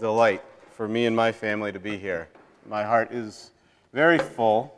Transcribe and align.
delight 0.00 0.42
for 0.70 0.86
me 0.88 1.06
and 1.06 1.16
my 1.16 1.32
family 1.32 1.72
to 1.72 1.78
be 1.78 1.96
here. 1.96 2.28
My 2.68 2.84
heart 2.84 3.12
is 3.12 3.50
very 3.92 4.18
full. 4.18 4.72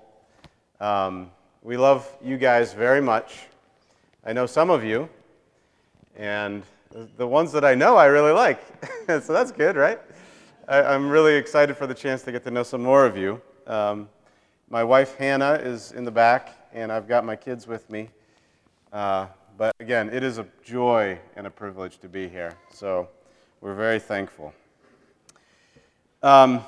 Um, 0.80 1.30
we 1.62 1.76
love 1.76 2.10
you 2.22 2.38
guys 2.38 2.72
very 2.72 3.00
much. 3.00 3.46
I 4.24 4.32
know 4.32 4.46
some 4.46 4.70
of 4.70 4.84
you, 4.84 5.08
and 6.16 6.62
the 7.16 7.26
ones 7.26 7.52
that 7.52 7.64
I 7.64 7.74
know 7.74 7.96
I 7.96 8.06
really 8.06 8.32
like. 8.32 8.60
so 9.06 9.32
that's 9.32 9.52
good, 9.52 9.76
right? 9.76 10.00
I, 10.68 10.94
am 10.94 11.08
really 11.10 11.34
excited 11.34 11.76
for 11.76 11.86
the 11.86 11.94
chance 11.94 12.22
to 12.22 12.32
get 12.32 12.44
to 12.44 12.50
know 12.50 12.62
some 12.62 12.82
more 12.82 13.04
of 13.04 13.16
you. 13.16 13.40
Um, 13.66 14.08
my 14.68 14.84
wife 14.84 15.16
Hannah 15.16 15.54
is 15.54 15.92
in 15.92 16.04
the 16.04 16.10
back, 16.10 16.56
and 16.72 16.90
I've 16.90 17.08
got 17.08 17.24
my 17.24 17.36
kids 17.36 17.66
with 17.66 17.90
me. 17.90 18.08
Uh, 18.92 19.26
but 19.58 19.74
again, 19.80 20.08
it 20.10 20.22
is 20.22 20.38
a 20.38 20.46
joy 20.64 21.18
and 21.36 21.46
a 21.46 21.50
privilege 21.50 21.98
to 21.98 22.08
be 22.08 22.28
here. 22.28 22.56
So 22.72 23.08
we're 23.60 23.74
very 23.74 23.98
thankful. 23.98 24.54
Um, 26.22 26.62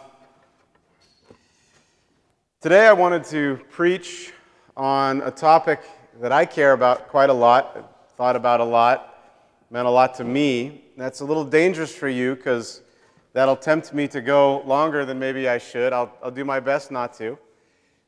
today, 2.62 2.86
I 2.86 2.94
wanted 2.94 3.24
to 3.24 3.60
preach 3.68 4.32
on 4.79 5.20
a 5.20 5.30
topic 5.30 5.82
that 6.22 6.32
I 6.32 6.46
care 6.46 6.72
about 6.72 7.08
quite 7.08 7.29
a 7.29 7.34
lot, 7.34 8.08
thought 8.16 8.34
about 8.34 8.60
a 8.60 8.64
lot, 8.64 9.14
meant 9.70 9.86
a 9.86 9.90
lot 9.90 10.14
to 10.14 10.24
me. 10.24 10.84
That's 10.96 11.20
a 11.20 11.26
little 11.26 11.44
dangerous 11.44 11.94
for 11.94 12.08
you 12.08 12.34
because 12.34 12.80
that'll 13.34 13.57
tempt 13.57 13.93
me 13.93 14.08
to 14.08 14.22
go 14.22 14.62
longer 14.62 15.04
than 15.04 15.18
maybe 15.18 15.46
I 15.46 15.58
should. 15.58 15.93
I'll, 15.93 16.16
I'll 16.22 16.30
do 16.30 16.46
my 16.46 16.58
best 16.58 16.90
not 16.90 17.12
to. 17.18 17.36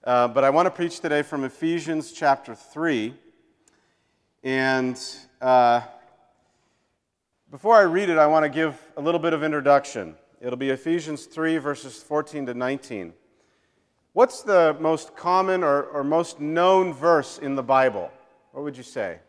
Uh, 0.03 0.29
but 0.29 0.45
I 0.45 0.51
want 0.51 0.65
to 0.65 0.71
preach 0.71 1.01
today 1.01 1.21
from 1.21 1.45
Ephesians 1.45 2.11
chapter 2.13 2.55
3. 2.55 3.13
And 4.45 4.99
uh, 5.43 5.83
before 7.51 7.77
I 7.77 7.83
read 7.83 8.09
it, 8.09 8.17
I 8.17 8.29
want 8.29 8.45
to 8.45 8.49
give 8.49 8.81
a 8.97 9.03
little 9.03 9.21
bit 9.21 9.35
of 9.35 9.43
introduction. 9.43 10.15
It'll 10.45 10.59
be 10.59 10.69
Ephesians 10.69 11.25
3, 11.25 11.57
verses 11.57 12.03
14 12.03 12.45
to 12.45 12.53
19. 12.53 13.15
What's 14.13 14.43
the 14.43 14.77
most 14.79 15.17
common 15.17 15.65
or, 15.65 15.85
or 15.85 16.05
most 16.05 16.39
known 16.39 16.93
verse 16.93 17.39
in 17.39 17.55
the 17.55 17.63
Bible? 17.63 18.11
What 18.53 18.63
would 18.63 18.77
you 18.77 18.83
say? 18.83 19.21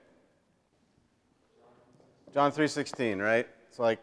John 2.34 2.52
3:16, 2.52 3.24
right? 3.24 3.48
It's 3.70 3.80
like 3.80 4.00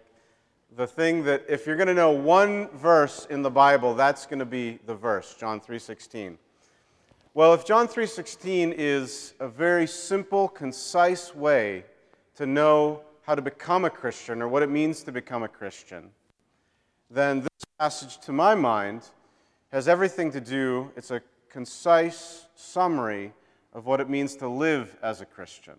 the 0.75 0.87
thing 0.87 1.22
that 1.25 1.45
if 1.50 1.67
you're 1.67 1.77
going 1.77 1.89
to 1.89 1.95
know 1.95 2.12
one 2.12 2.69
verse 2.70 3.27
in 3.28 3.42
the 3.42 3.50
Bible, 3.50 3.92
that's 3.94 4.25
going 4.25 4.39
to 4.39 4.47
be 4.47 4.78
the 4.87 4.94
verse, 4.94 5.34
John 5.39 5.61
3:16. 5.61 6.39
Well, 7.34 7.53
if 7.53 7.67
John 7.67 7.89
3:16 7.89 8.72
is 8.75 9.34
a 9.39 9.48
very 9.48 9.87
simple, 9.87 10.48
concise 10.48 11.34
way 11.34 11.84
to 12.37 12.47
know 12.47 13.03
how 13.20 13.34
to 13.34 13.42
become 13.42 13.84
a 13.84 13.91
Christian 13.91 14.41
or 14.41 14.48
what 14.48 14.62
it 14.62 14.70
means 14.70 15.03
to 15.03 15.12
become 15.12 15.42
a 15.42 15.48
Christian, 15.48 16.11
then 17.13 17.41
this 17.41 17.51
passage 17.79 18.19
to 18.21 18.33
my 18.33 18.55
mind 18.55 19.03
has 19.71 19.87
everything 19.87 20.33
to 20.33 20.41
do, 20.41 20.91
it's 20.97 21.11
a 21.11 21.21
concise 21.51 22.47
summary 22.55 23.33
of 23.75 23.87
what 23.87 24.01
it 24.01 24.09
means 24.09 24.35
to 24.37 24.49
live 24.49 24.97
as 25.03 25.21
a 25.21 25.27
Christian, 25.27 25.75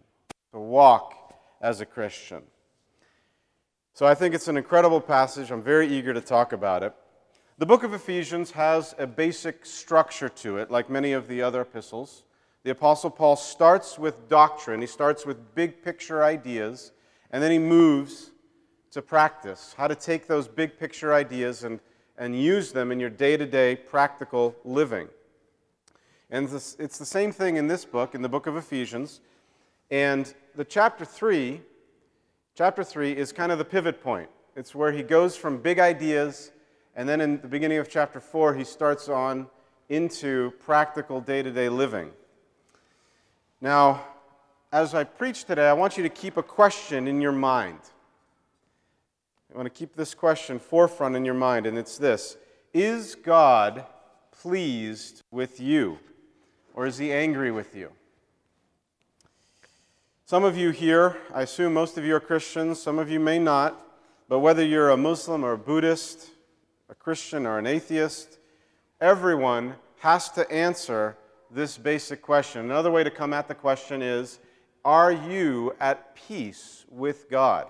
to 0.52 0.60
walk 0.60 1.34
as 1.62 1.82
a 1.82 1.86
Christian. 1.86 2.44
So 3.96 4.06
I 4.06 4.16
think 4.16 4.36
it's 4.36 4.48
an 4.48 4.58
incredible 4.58 5.02
passage. 5.02 5.52
I'm 5.52 5.62
very 5.64 5.88
eager 5.88 6.14
to 6.14 6.22
talk 6.22 6.54
about 6.54 6.84
it. 6.84 6.94
The 7.58 7.66
book 7.66 7.84
of 7.84 7.94
Ephesians 7.94 8.52
has 8.52 8.96
a 8.98 9.08
basic 9.08 9.66
structure 9.66 10.30
to 10.30 10.58
it, 10.58 10.72
like 10.72 10.90
many 10.90 11.14
of 11.14 11.28
the 11.28 11.42
other 11.42 11.62
epistles. 11.62 12.24
The 12.64 12.72
Apostle 12.72 13.10
Paul 13.10 13.36
starts 13.36 14.00
with 14.00 14.30
doctrine, 14.30 14.82
he 14.82 14.88
starts 14.88 15.26
with 15.26 15.54
big 15.54 15.84
picture 15.84 16.24
ideas, 16.24 16.92
and 17.30 17.42
then 17.42 17.52
he 17.52 17.60
moves 17.60 18.32
to 18.94 19.02
practice 19.02 19.76
how 19.78 19.88
to 19.88 19.96
take 19.96 20.28
those 20.28 20.48
big 20.48 20.80
picture 20.80 21.14
ideas 21.14 21.64
and, 21.64 21.80
and 22.18 22.40
use 22.40 22.72
them 22.72 22.92
in 22.92 23.00
your 23.00 23.10
day 23.10 23.36
to 23.38 23.46
day 23.46 23.76
practical 23.76 24.56
living. 24.64 25.08
And 26.30 26.48
this, 26.50 26.76
it's 26.80 26.98
the 26.98 27.06
same 27.06 27.32
thing 27.32 27.58
in 27.58 27.68
this 27.68 27.86
book, 27.86 28.16
in 28.16 28.22
the 28.22 28.30
book 28.30 28.48
of 28.48 28.56
Ephesians. 28.56 29.22
And 29.92 30.34
the 30.56 30.66
chapter 30.66 31.06
3, 31.06 31.62
chapter 32.56 32.84
3 32.84 33.12
is 33.12 33.32
kind 33.32 33.52
of 33.52 33.58
the 33.58 33.66
pivot 33.66 34.02
point. 34.02 34.30
It's 34.56 34.74
where 34.74 34.92
he 34.92 35.04
goes 35.04 35.36
from 35.36 35.58
big 35.58 35.80
ideas 35.80 36.52
and 36.96 37.10
then 37.10 37.22
in 37.22 37.42
the 37.42 37.48
beginning 37.48 37.80
of 37.80 37.90
chapter 37.90 38.20
4, 38.20 38.54
he 38.54 38.64
starts 38.64 39.10
on 39.10 39.48
into 39.90 40.52
practical 40.64 41.22
day 41.22 41.42
to 41.42 41.52
day 41.52 41.70
living. 41.70 42.12
Now, 43.62 44.04
as 44.72 44.94
I 44.94 45.04
preach 45.04 45.46
today, 45.46 45.68
I 45.68 45.74
want 45.74 45.98
you 45.98 46.04
to 46.04 46.10
keep 46.10 46.38
a 46.38 46.44
question 46.44 47.08
in 47.08 47.22
your 47.22 47.32
mind. 47.32 47.80
I 49.54 49.58
want 49.58 49.72
to 49.72 49.78
keep 49.78 49.96
this 49.96 50.16
question 50.16 50.58
forefront 50.58 51.16
in 51.16 51.26
your 51.26 51.36
mind, 51.36 51.68
and 51.68 51.78
it's 51.78 51.98
this 51.98 52.38
Is 52.74 53.14
God 53.14 53.86
pleased 54.32 55.22
with 55.30 55.60
you, 55.60 56.00
or 56.74 56.88
is 56.88 56.98
he 56.98 57.14
angry 57.14 57.52
with 57.52 57.76
you? 57.76 57.92
Some 60.26 60.44
of 60.44 60.58
you 60.58 60.72
here, 60.72 61.18
I 61.32 61.44
assume 61.44 61.74
most 61.74 62.00
of 62.00 62.06
you 62.06 62.16
are 62.16 62.20
Christians, 62.20 62.82
some 62.82 62.98
of 62.98 63.12
you 63.12 63.20
may 63.20 63.38
not, 63.38 63.80
but 64.28 64.40
whether 64.40 64.66
you're 64.66 64.90
a 64.90 64.98
Muslim 64.98 65.44
or 65.44 65.52
a 65.52 65.58
Buddhist, 65.58 66.32
a 66.90 66.96
Christian 66.96 67.46
or 67.46 67.60
an 67.60 67.68
atheist, 67.68 68.40
everyone 69.00 69.76
has 70.00 70.30
to 70.32 70.50
answer 70.52 71.16
this 71.52 71.78
basic 71.78 72.24
question. 72.24 72.66
Another 72.66 72.90
way 72.90 73.04
to 73.04 73.12
come 73.12 73.34
at 73.34 73.48
the 73.48 73.54
question 73.54 74.02
is 74.02 74.40
Are 74.84 75.12
you 75.12 75.76
at 75.80 76.16
peace 76.16 76.86
with 76.90 77.30
God? 77.30 77.68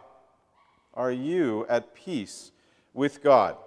Are 0.96 1.12
you 1.12 1.66
at 1.70 1.96
peace 1.96 2.52
with 2.94 3.24
God? 3.24 3.58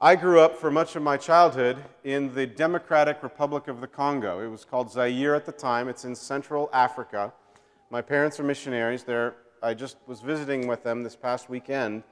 I 0.00 0.16
grew 0.16 0.40
up 0.40 0.56
for 0.56 0.68
much 0.68 0.96
of 0.96 1.02
my 1.02 1.16
childhood 1.16 1.84
in 2.02 2.34
the 2.34 2.44
Democratic 2.44 3.22
Republic 3.22 3.68
of 3.68 3.80
the 3.80 3.86
Congo. 3.86 4.40
It 4.40 4.48
was 4.48 4.64
called 4.64 4.90
Zaire 4.90 5.36
at 5.36 5.46
the 5.46 5.52
time. 5.52 5.88
It's 5.88 6.04
in 6.04 6.16
Central 6.16 6.70
Africa. 6.72 7.32
My 7.90 8.02
parents 8.02 8.40
are 8.40 8.42
missionaries. 8.42 9.04
They're, 9.04 9.36
I 9.62 9.74
just 9.74 9.96
was 10.08 10.20
visiting 10.20 10.66
with 10.66 10.82
them 10.82 11.04
this 11.04 11.14
past 11.14 11.48
weekend 11.48 12.02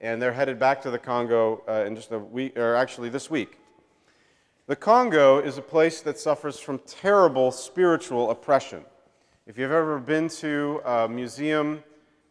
and 0.00 0.22
they're 0.22 0.32
headed 0.32 0.58
back 0.58 0.80
to 0.82 0.90
the 0.90 0.98
Congo 0.98 1.62
uh, 1.68 1.84
in 1.86 1.94
just 1.94 2.10
a 2.12 2.18
week, 2.18 2.56
or 2.56 2.74
actually 2.74 3.10
this 3.10 3.30
week. 3.30 3.58
The 4.68 4.76
Congo 4.76 5.38
is 5.38 5.58
a 5.58 5.62
place 5.62 6.00
that 6.00 6.18
suffers 6.18 6.58
from 6.58 6.78
terrible 6.86 7.52
spiritual 7.52 8.30
oppression. 8.30 8.86
If 9.46 9.58
you've 9.58 9.70
ever 9.70 9.98
been 9.98 10.28
to 10.28 10.80
a 10.86 11.06
museum 11.06 11.84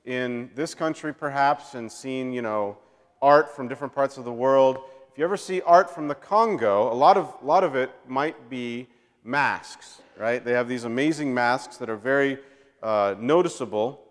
in 0.10 0.50
this 0.56 0.74
country, 0.74 1.14
perhaps, 1.14 1.76
and 1.76 1.90
seen, 1.92 2.34
you 2.34 2.42
know, 2.42 2.76
art 3.22 3.56
from 3.56 3.68
different 3.68 3.94
parts 3.94 4.18
of 4.18 4.26
the 4.26 4.34
world, 4.34 4.80
if 5.12 5.20
you 5.20 5.24
ever 5.24 5.38
see 5.38 5.62
art 5.62 5.88
from 5.88 6.08
the 6.08 6.16
Congo, 6.16 6.92
a 6.92 6.96
lot 6.96 7.16
of, 7.16 7.32
a 7.44 7.46
lot 7.46 7.64
of 7.64 7.76
it 7.76 7.92
might 8.08 8.50
be 8.50 8.88
masks, 9.24 10.02
right? 10.18 10.44
They 10.44 10.54
have 10.54 10.68
these 10.68 10.84
amazing 10.84 11.32
masks 11.32 11.78
that 11.78 11.92
are 11.92 11.96
very 11.96 12.40
uh, 12.82 13.14
noticeable 13.20 14.02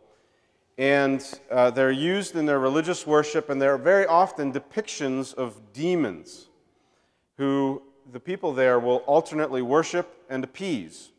and 0.78 1.40
uh, 1.50 1.72
they're 1.72 1.90
used 1.90 2.36
in 2.36 2.46
their 2.46 2.60
religious 2.60 3.04
worship, 3.04 3.50
and 3.50 3.60
they're 3.60 3.76
very 3.76 4.06
often 4.06 4.52
depictions 4.52 5.34
of 5.34 5.60
demons 5.72 6.46
who 7.36 7.82
the 8.12 8.20
people 8.20 8.52
there 8.52 8.78
will 8.78 8.98
alternately 8.98 9.62
worship 9.62 10.24
and 10.30 10.44
appease. 10.44 11.10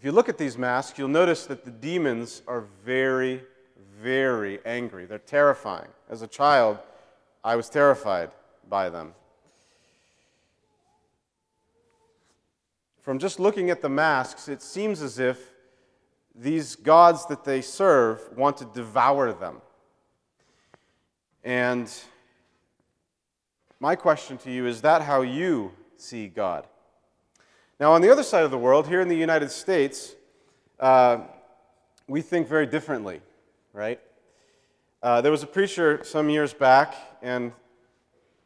If 0.00 0.06
you 0.06 0.12
look 0.12 0.30
at 0.30 0.38
these 0.38 0.56
masks, 0.56 0.98
you'll 0.98 1.08
notice 1.08 1.44
that 1.44 1.66
the 1.66 1.70
demons 1.70 2.40
are 2.48 2.64
very, 2.86 3.42
very 4.02 4.58
angry. 4.64 5.04
They're 5.04 5.18
terrifying. 5.18 5.88
As 6.08 6.22
a 6.22 6.26
child, 6.26 6.78
I 7.44 7.56
was 7.56 7.68
terrified 7.68 8.30
by 8.68 8.88
them. 8.88 9.14
From 13.02 13.18
just 13.18 13.40
looking 13.40 13.70
at 13.70 13.80
the 13.80 13.88
masks, 13.88 14.48
it 14.48 14.62
seems 14.62 15.02
as 15.02 15.18
if 15.18 15.52
these 16.34 16.76
gods 16.76 17.26
that 17.26 17.44
they 17.44 17.60
serve 17.60 18.20
want 18.36 18.56
to 18.58 18.64
devour 18.66 19.32
them. 19.32 19.60
And 21.42 21.90
my 23.80 23.96
question 23.96 24.36
to 24.38 24.50
you 24.50 24.66
is 24.66 24.82
that 24.82 25.02
how 25.02 25.22
you 25.22 25.72
see 25.96 26.28
God? 26.28 26.66
Now, 27.78 27.92
on 27.92 28.02
the 28.02 28.10
other 28.10 28.22
side 28.22 28.44
of 28.44 28.50
the 28.50 28.58
world, 28.58 28.86
here 28.86 29.00
in 29.00 29.08
the 29.08 29.16
United 29.16 29.50
States, 29.50 30.14
uh, 30.78 31.20
we 32.06 32.20
think 32.20 32.46
very 32.46 32.66
differently, 32.66 33.22
right? 33.72 34.00
Uh, 35.02 35.20
there 35.20 35.32
was 35.32 35.42
a 35.42 35.46
preacher 35.46 36.00
some 36.04 36.28
years 36.28 36.52
back, 36.52 36.94
and 37.22 37.52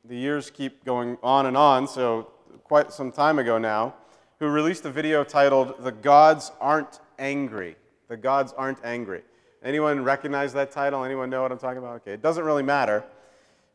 the 0.05 0.17
years 0.17 0.51
keep 0.51 0.85
going 0.85 1.19
on 1.23 1.47
and 1.47 1.57
on, 1.57 1.89
so 1.89 2.31
quite 2.63 2.93
some 2.93 3.11
time 3.11 3.39
ago 3.39 3.59
now, 3.59 3.95
who 4.39 4.47
released 4.49 4.85
a 4.85 4.91
video 4.91 5.25
titled 5.25 5.83
The 5.83 5.93
Gods 5.93 6.53
Aren't 6.61 7.01
Angry. 7.19 7.77
The 8.09 8.17
gods 8.17 8.53
aren't 8.57 8.79
angry. 8.85 9.23
Anyone 9.63 10.05
recognize 10.05 10.53
that 10.53 10.71
title? 10.71 11.05
Anyone 11.05 11.31
know 11.31 11.43
what 11.43 11.51
I'm 11.51 11.59
talking 11.59 11.79
about? 11.79 11.97
Okay, 11.97 12.13
it 12.13 12.23
doesn't 12.23 12.45
really 12.45 12.63
matter. 12.63 13.03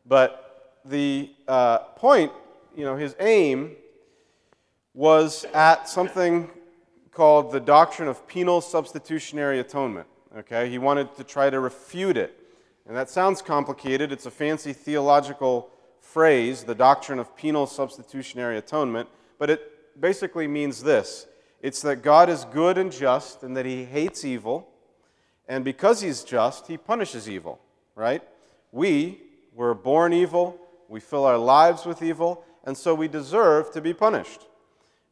But 0.06 0.78
the 0.84 1.30
uh, 1.48 1.78
point, 1.78 2.32
you 2.76 2.84
know, 2.84 2.96
his 2.96 3.16
aim 3.18 3.72
was 4.94 5.44
at 5.52 5.88
something 5.88 6.48
called 7.10 7.50
the 7.52 7.60
doctrine 7.60 8.08
of 8.08 8.26
penal 8.28 8.60
substitutionary 8.60 9.58
atonement. 9.58 10.06
Okay, 10.38 10.68
he 10.68 10.78
wanted 10.78 11.14
to 11.16 11.24
try 11.24 11.50
to 11.50 11.58
refute 11.58 12.16
it. 12.16 12.38
And 12.86 12.96
that 12.96 13.10
sounds 13.10 13.42
complicated. 13.42 14.12
It's 14.12 14.26
a 14.26 14.30
fancy 14.30 14.72
theological 14.72 15.70
phrase, 16.00 16.64
the 16.64 16.74
doctrine 16.74 17.18
of 17.18 17.36
penal 17.36 17.66
substitutionary 17.66 18.56
atonement, 18.58 19.08
but 19.38 19.50
it 19.50 20.00
basically 20.00 20.46
means 20.46 20.82
this 20.82 21.26
it's 21.62 21.82
that 21.82 22.02
God 22.02 22.28
is 22.28 22.44
good 22.46 22.78
and 22.78 22.90
just 22.90 23.42
and 23.42 23.56
that 23.56 23.66
he 23.66 23.84
hates 23.84 24.24
evil, 24.24 24.68
and 25.46 25.64
because 25.64 26.00
he's 26.00 26.24
just, 26.24 26.66
he 26.66 26.76
punishes 26.76 27.28
evil, 27.28 27.60
right? 27.94 28.22
We 28.72 29.20
were 29.54 29.74
born 29.74 30.12
evil, 30.12 30.58
we 30.88 31.00
fill 31.00 31.24
our 31.24 31.38
lives 31.38 31.84
with 31.84 32.02
evil, 32.02 32.44
and 32.64 32.76
so 32.76 32.94
we 32.94 33.08
deserve 33.08 33.72
to 33.72 33.80
be 33.80 33.92
punished. 33.92 34.46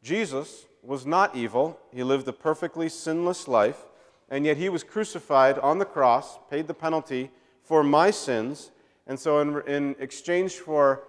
Jesus 0.01 0.65
was 0.81 1.05
not 1.05 1.35
evil, 1.35 1.79
he 1.93 2.03
lived 2.03 2.27
a 2.27 2.33
perfectly 2.33 2.89
sinless 2.89 3.47
life, 3.47 3.85
and 4.29 4.45
yet 4.45 4.57
he 4.57 4.69
was 4.69 4.83
crucified 4.83 5.57
on 5.59 5.79
the 5.79 5.85
cross, 5.85 6.37
paid 6.49 6.67
the 6.67 6.73
penalty 6.73 7.31
for 7.63 7.83
my 7.83 8.11
sins, 8.11 8.71
and 9.07 9.19
so 9.19 9.39
in, 9.39 9.61
in 9.67 9.95
exchange 9.99 10.55
for 10.55 11.03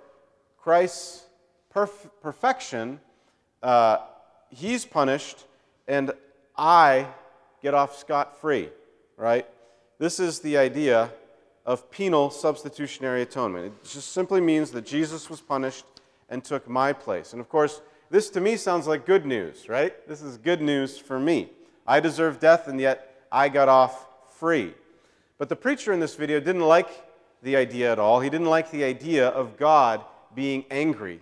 Christ's 0.59 1.25
perf- 1.75 2.11
perfection, 2.23 3.01
uh, 3.63 3.99
he's 4.49 4.85
punished, 4.85 5.45
and 5.87 6.13
I 6.57 7.07
get 7.63 7.75
off 7.75 7.99
scot 7.99 8.41
free, 8.41 8.71
right? 9.17 9.47
This 9.99 10.19
is 10.19 10.41
the 10.41 10.57
idea 10.57 11.11
of 11.67 11.91
penal 11.91 12.31
substitutionary 12.31 13.23
atonement. 13.23 13.67
It 13.67 13.85
just 13.85 14.13
simply 14.13 14.41
means 14.41 14.71
that 14.71 14.87
Jesus 14.87 15.29
was 15.29 15.41
punished 15.41 15.85
and 16.29 16.43
took 16.43 16.69
my 16.69 16.93
place. 16.93 17.33
And 17.33 17.41
of 17.41 17.49
course, 17.49 17.83
this 18.11 18.31
to 18.31 18.41
me 18.41 18.57
sounds 18.57 18.87
like 18.87 19.05
good 19.05 19.27
news, 19.27 19.69
right? 19.69 20.07
This 20.09 20.23
is 20.23 20.37
good 20.39 20.61
news 20.61 20.99
for 20.99 21.21
me. 21.21 21.51
I 21.87 22.01
deserve 22.01 22.41
death, 22.41 22.67
and 22.67 22.81
yet 22.81 23.10
I 23.31 23.49
got 23.49 23.69
off 23.69 24.07
free. 24.39 24.75
But 25.39 25.49
the 25.49 25.57
preacher 25.57 25.93
in 25.93 26.01
this 26.01 26.15
video 26.15 26.41
didn't 26.41 26.67
like 26.67 26.89
the 27.43 27.57
idea 27.57 27.93
at 27.93 27.99
all. 27.99 28.21
He 28.21 28.31
didn't 28.31 28.49
like 28.49 28.71
the 28.71 28.85
idea 28.85 29.29
of 29.29 29.57
God 29.57 30.05
being 30.35 30.65
angry 30.71 31.21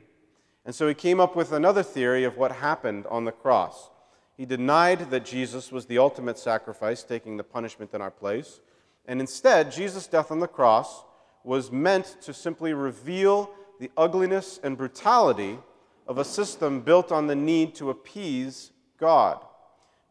and 0.68 0.74
so 0.74 0.86
he 0.86 0.92
came 0.92 1.18
up 1.18 1.34
with 1.34 1.52
another 1.52 1.82
theory 1.82 2.24
of 2.24 2.36
what 2.36 2.52
happened 2.52 3.06
on 3.06 3.24
the 3.24 3.32
cross. 3.32 3.88
He 4.36 4.44
denied 4.44 5.10
that 5.10 5.24
Jesus 5.24 5.72
was 5.72 5.86
the 5.86 5.96
ultimate 5.96 6.38
sacrifice, 6.38 7.02
taking 7.02 7.38
the 7.38 7.42
punishment 7.42 7.94
in 7.94 8.02
our 8.02 8.10
place. 8.10 8.60
And 9.06 9.18
instead, 9.18 9.72
Jesus' 9.72 10.06
death 10.06 10.30
on 10.30 10.40
the 10.40 10.46
cross 10.46 11.04
was 11.42 11.72
meant 11.72 12.18
to 12.20 12.34
simply 12.34 12.74
reveal 12.74 13.48
the 13.80 13.90
ugliness 13.96 14.60
and 14.62 14.76
brutality 14.76 15.58
of 16.06 16.18
a 16.18 16.24
system 16.24 16.82
built 16.82 17.10
on 17.12 17.28
the 17.28 17.34
need 17.34 17.74
to 17.76 17.88
appease 17.88 18.70
God. 19.00 19.42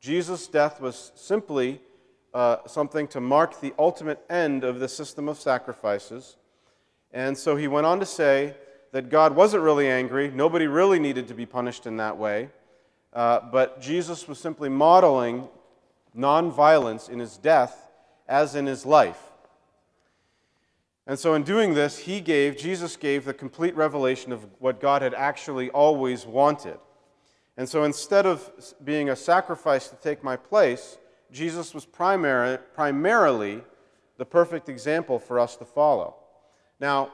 Jesus' 0.02 0.48
death 0.48 0.82
was 0.82 1.12
simply 1.14 1.80
uh, 2.38 2.68
something 2.68 3.07
to 3.07 3.19
mark 3.19 3.60
the 3.62 3.74
ultimate 3.80 4.24
end 4.30 4.63
of 4.63 4.80
the 4.80 4.88
system 4.88 5.28
of 5.28 5.39
sacrifices. 5.39 6.36
And 7.12 7.36
so 7.36 7.56
he 7.56 7.68
went 7.68 7.88
on 7.88 8.00
to 8.00 8.06
say 8.06 8.54
that 8.92 9.10
God 9.10 9.36
wasn't 9.36 9.63
really 9.63 9.89
angry. 9.89 10.30
Nobody 10.30 10.68
really 10.68 11.00
needed 11.00 11.28
to 11.30 11.34
be 11.34 11.48
punished 11.48 11.88
in 11.88 11.98
that 11.98 12.16
way. 12.16 12.50
Uh, 13.12 13.39
but 13.51 13.81
Jesus 13.81 14.28
was 14.28 14.38
simply 14.38 14.69
modeling 14.69 15.48
nonviolence 16.16 17.10
in 17.10 17.18
his 17.18 17.38
death 17.38 17.89
as 18.28 18.54
in 18.54 18.68
his 18.68 18.86
life. 18.86 19.31
And 21.07 21.18
so, 21.18 21.34
in 21.34 21.42
doing 21.42 21.74
this, 21.74 21.98
he 21.98 22.22
gave, 22.22 22.56
Jesus 22.56 22.98
gave 22.98 23.25
the 23.25 23.34
complete 23.34 23.75
revelation 23.75 24.31
of 24.31 24.45
what 24.60 24.80
God 24.80 25.01
had 25.01 25.16
actually 25.16 25.72
always 25.72 26.28
wanted. 26.28 26.78
And 27.57 27.68
so, 27.68 27.84
instead 27.84 28.28
of 28.28 28.51
being 28.84 29.10
a 29.10 29.16
sacrifice 29.16 29.88
to 29.88 29.95
take 29.95 30.24
my 30.24 30.36
place, 30.36 31.00
Jesus 31.31 31.74
was 31.74 31.85
primary, 31.85 32.57
primarily 32.74 33.62
the 34.18 34.25
perfect 34.25 34.69
example 34.69 35.19
for 35.19 35.39
us 35.39 35.56
to 35.57 35.65
follow. 35.65 36.15
Now, 36.79 37.12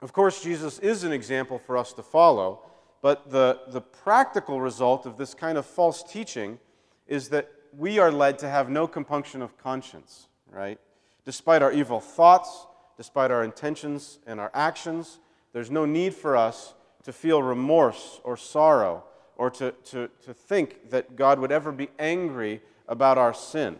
of 0.00 0.12
course, 0.12 0.42
Jesus 0.42 0.78
is 0.80 1.04
an 1.04 1.12
example 1.12 1.58
for 1.58 1.76
us 1.76 1.92
to 1.94 2.02
follow, 2.02 2.60
but 3.00 3.30
the, 3.30 3.60
the 3.68 3.80
practical 3.80 4.60
result 4.60 5.06
of 5.06 5.16
this 5.16 5.34
kind 5.34 5.56
of 5.56 5.66
false 5.66 6.02
teaching 6.02 6.58
is 7.06 7.28
that 7.30 7.50
we 7.76 7.98
are 7.98 8.10
led 8.10 8.38
to 8.40 8.48
have 8.48 8.68
no 8.68 8.86
compunction 8.86 9.42
of 9.42 9.56
conscience, 9.58 10.28
right? 10.50 10.78
Despite 11.24 11.62
our 11.62 11.72
evil 11.72 12.00
thoughts, 12.00 12.66
despite 12.96 13.30
our 13.30 13.44
intentions 13.44 14.18
and 14.26 14.38
our 14.38 14.50
actions, 14.54 15.18
there's 15.52 15.70
no 15.70 15.84
need 15.84 16.14
for 16.14 16.36
us 16.36 16.74
to 17.04 17.12
feel 17.12 17.42
remorse 17.42 18.20
or 18.24 18.36
sorrow 18.36 19.04
or 19.36 19.50
to, 19.50 19.72
to, 19.84 20.08
to 20.24 20.34
think 20.34 20.90
that 20.90 21.16
God 21.16 21.38
would 21.38 21.52
ever 21.52 21.72
be 21.72 21.88
angry 21.98 22.60
about 22.92 23.16
our 23.16 23.32
sin. 23.32 23.76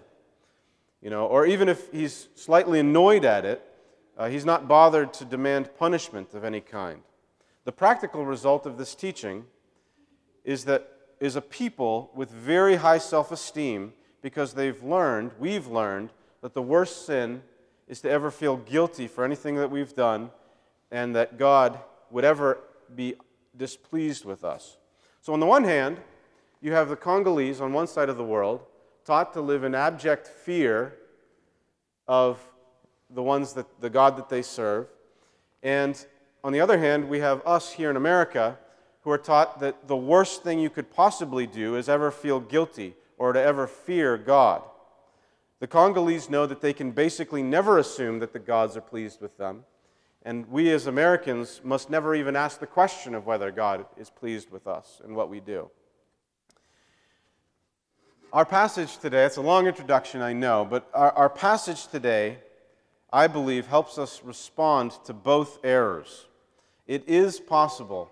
You 1.02 1.10
know, 1.10 1.26
or 1.26 1.44
even 1.44 1.68
if 1.68 1.92
he's 1.92 2.28
slightly 2.34 2.80
annoyed 2.80 3.26
at 3.26 3.44
it, 3.44 3.62
uh, 4.16 4.30
he's 4.30 4.46
not 4.46 4.66
bothered 4.66 5.12
to 5.14 5.26
demand 5.26 5.68
punishment 5.78 6.32
of 6.32 6.44
any 6.44 6.62
kind. 6.62 7.02
The 7.64 7.72
practical 7.72 8.24
result 8.24 8.64
of 8.64 8.78
this 8.78 8.94
teaching 8.94 9.44
is 10.44 10.64
that 10.64 10.88
is 11.20 11.36
a 11.36 11.42
people 11.42 12.10
with 12.14 12.30
very 12.30 12.76
high 12.76 12.98
self-esteem 12.98 13.92
because 14.22 14.54
they've 14.54 14.82
learned, 14.82 15.32
we've 15.38 15.66
learned, 15.66 16.10
that 16.40 16.54
the 16.54 16.62
worst 16.62 17.04
sin 17.04 17.42
is 17.86 18.00
to 18.00 18.10
ever 18.10 18.30
feel 18.30 18.56
guilty 18.56 19.06
for 19.06 19.24
anything 19.24 19.56
that 19.56 19.70
we've 19.70 19.94
done 19.94 20.30
and 20.90 21.14
that 21.14 21.38
God 21.38 21.78
would 22.10 22.24
ever 22.24 22.58
be 22.96 23.14
displeased 23.56 24.24
with 24.24 24.42
us. 24.42 24.78
So, 25.20 25.34
on 25.34 25.40
the 25.40 25.46
one 25.46 25.64
hand, 25.64 25.98
you 26.62 26.72
have 26.72 26.88
the 26.88 26.96
Congolese 26.96 27.60
on 27.60 27.72
one 27.72 27.86
side 27.86 28.08
of 28.08 28.16
the 28.16 28.24
world 28.24 28.64
taught 29.04 29.32
to 29.34 29.40
live 29.40 29.64
in 29.64 29.74
abject 29.74 30.26
fear 30.26 30.94
of 32.06 32.40
the 33.10 33.22
ones 33.22 33.52
that 33.54 33.80
the 33.80 33.90
God 33.90 34.16
that 34.16 34.28
they 34.28 34.42
serve. 34.42 34.88
And 35.62 36.04
on 36.44 36.52
the 36.52 36.60
other 36.60 36.78
hand, 36.78 37.08
we 37.08 37.20
have 37.20 37.46
us 37.46 37.72
here 37.72 37.90
in 37.90 37.96
America 37.96 38.58
who 39.02 39.10
are 39.10 39.18
taught 39.18 39.60
that 39.60 39.88
the 39.88 39.96
worst 39.96 40.42
thing 40.42 40.58
you 40.58 40.70
could 40.70 40.90
possibly 40.90 41.46
do 41.46 41.76
is 41.76 41.88
ever 41.88 42.10
feel 42.10 42.40
guilty 42.40 42.94
or 43.18 43.32
to 43.32 43.40
ever 43.40 43.66
fear 43.66 44.16
God. 44.16 44.62
The 45.60 45.66
Congolese 45.66 46.28
know 46.28 46.46
that 46.46 46.60
they 46.60 46.72
can 46.72 46.90
basically 46.90 47.42
never 47.42 47.78
assume 47.78 48.18
that 48.18 48.32
the 48.32 48.38
gods 48.38 48.76
are 48.76 48.80
pleased 48.80 49.20
with 49.20 49.36
them. 49.38 49.64
And 50.24 50.48
we 50.48 50.70
as 50.70 50.86
Americans 50.86 51.60
must 51.64 51.90
never 51.90 52.14
even 52.14 52.36
ask 52.36 52.60
the 52.60 52.66
question 52.66 53.14
of 53.14 53.26
whether 53.26 53.50
God 53.50 53.86
is 53.96 54.10
pleased 54.10 54.50
with 54.50 54.66
us 54.66 55.00
and 55.04 55.14
what 55.16 55.28
we 55.28 55.40
do. 55.40 55.70
Our 58.32 58.46
passage 58.46 58.96
today, 58.98 59.24
it's 59.24 59.36
a 59.36 59.42
long 59.42 59.66
introduction, 59.66 60.22
I 60.22 60.32
know, 60.32 60.66
but 60.68 60.88
our, 60.94 61.12
our 61.12 61.28
passage 61.28 61.86
today 61.86 62.38
I 63.12 63.26
believe, 63.26 63.66
helps 63.66 63.98
us 63.98 64.22
respond 64.24 64.92
to 65.04 65.12
both 65.12 65.58
errors. 65.62 66.26
It 66.86 67.06
is 67.06 67.38
possible, 67.38 68.10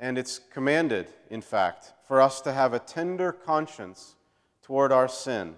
and 0.00 0.16
it's 0.16 0.38
commanded, 0.38 1.08
in 1.28 1.42
fact, 1.42 1.92
for 2.08 2.20
us 2.20 2.40
to 2.42 2.52
have 2.52 2.72
a 2.72 2.78
tender 2.78 3.32
conscience 3.32 4.16
toward 4.62 4.92
our 4.92 5.08
sin, 5.08 5.56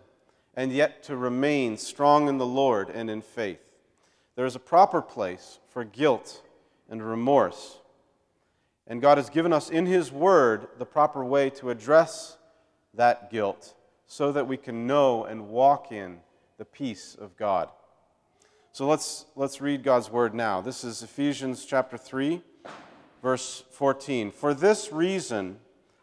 and 0.57 0.73
yet 0.73 1.05
to 1.05 1.17
remain 1.17 1.77
strong 1.77 2.29
in 2.29 2.39
the 2.39 2.47
Lord 2.47 2.91
and 2.91 3.09
in 3.09 3.23
faith. 3.23 3.61
There 4.35 4.47
is 4.47 4.57
a 4.57 4.61
proper 4.61 5.01
place 5.01 5.61
for 5.69 5.85
guilt 5.85 6.43
and 6.91 7.03
remorse. 7.03 7.79
And 8.87 9.01
God 9.01 9.17
has 9.17 9.31
given 9.31 9.53
us 9.53 9.71
in 9.71 9.87
His 9.87 10.11
Word 10.11 10.67
the 10.79 10.85
proper 10.85 11.25
way 11.25 11.51
to 11.51 11.71
address 11.71 12.37
that 12.97 13.31
guilt 13.31 13.75
so 14.07 14.33
that 14.33 14.47
we 14.47 14.57
can 14.57 14.87
know 14.87 15.25
and 15.25 15.49
walk 15.49 15.91
in 15.91 16.21
the 16.59 16.65
peace 16.65 17.17
of 17.21 17.37
God. 17.37 17.69
So 18.73 18.87
let's, 18.87 19.27
let's 19.37 19.61
read 19.61 19.83
God's 19.83 20.11
word 20.11 20.35
now. 20.35 20.61
This 20.61 20.85
is 20.85 21.03
Ephesians 21.03 21.65
chapter 21.65 21.97
3, 21.97 22.43
verse 23.23 23.65
14. 23.71 24.31
For 24.31 24.55
this 24.55 24.93
reason 24.93 25.59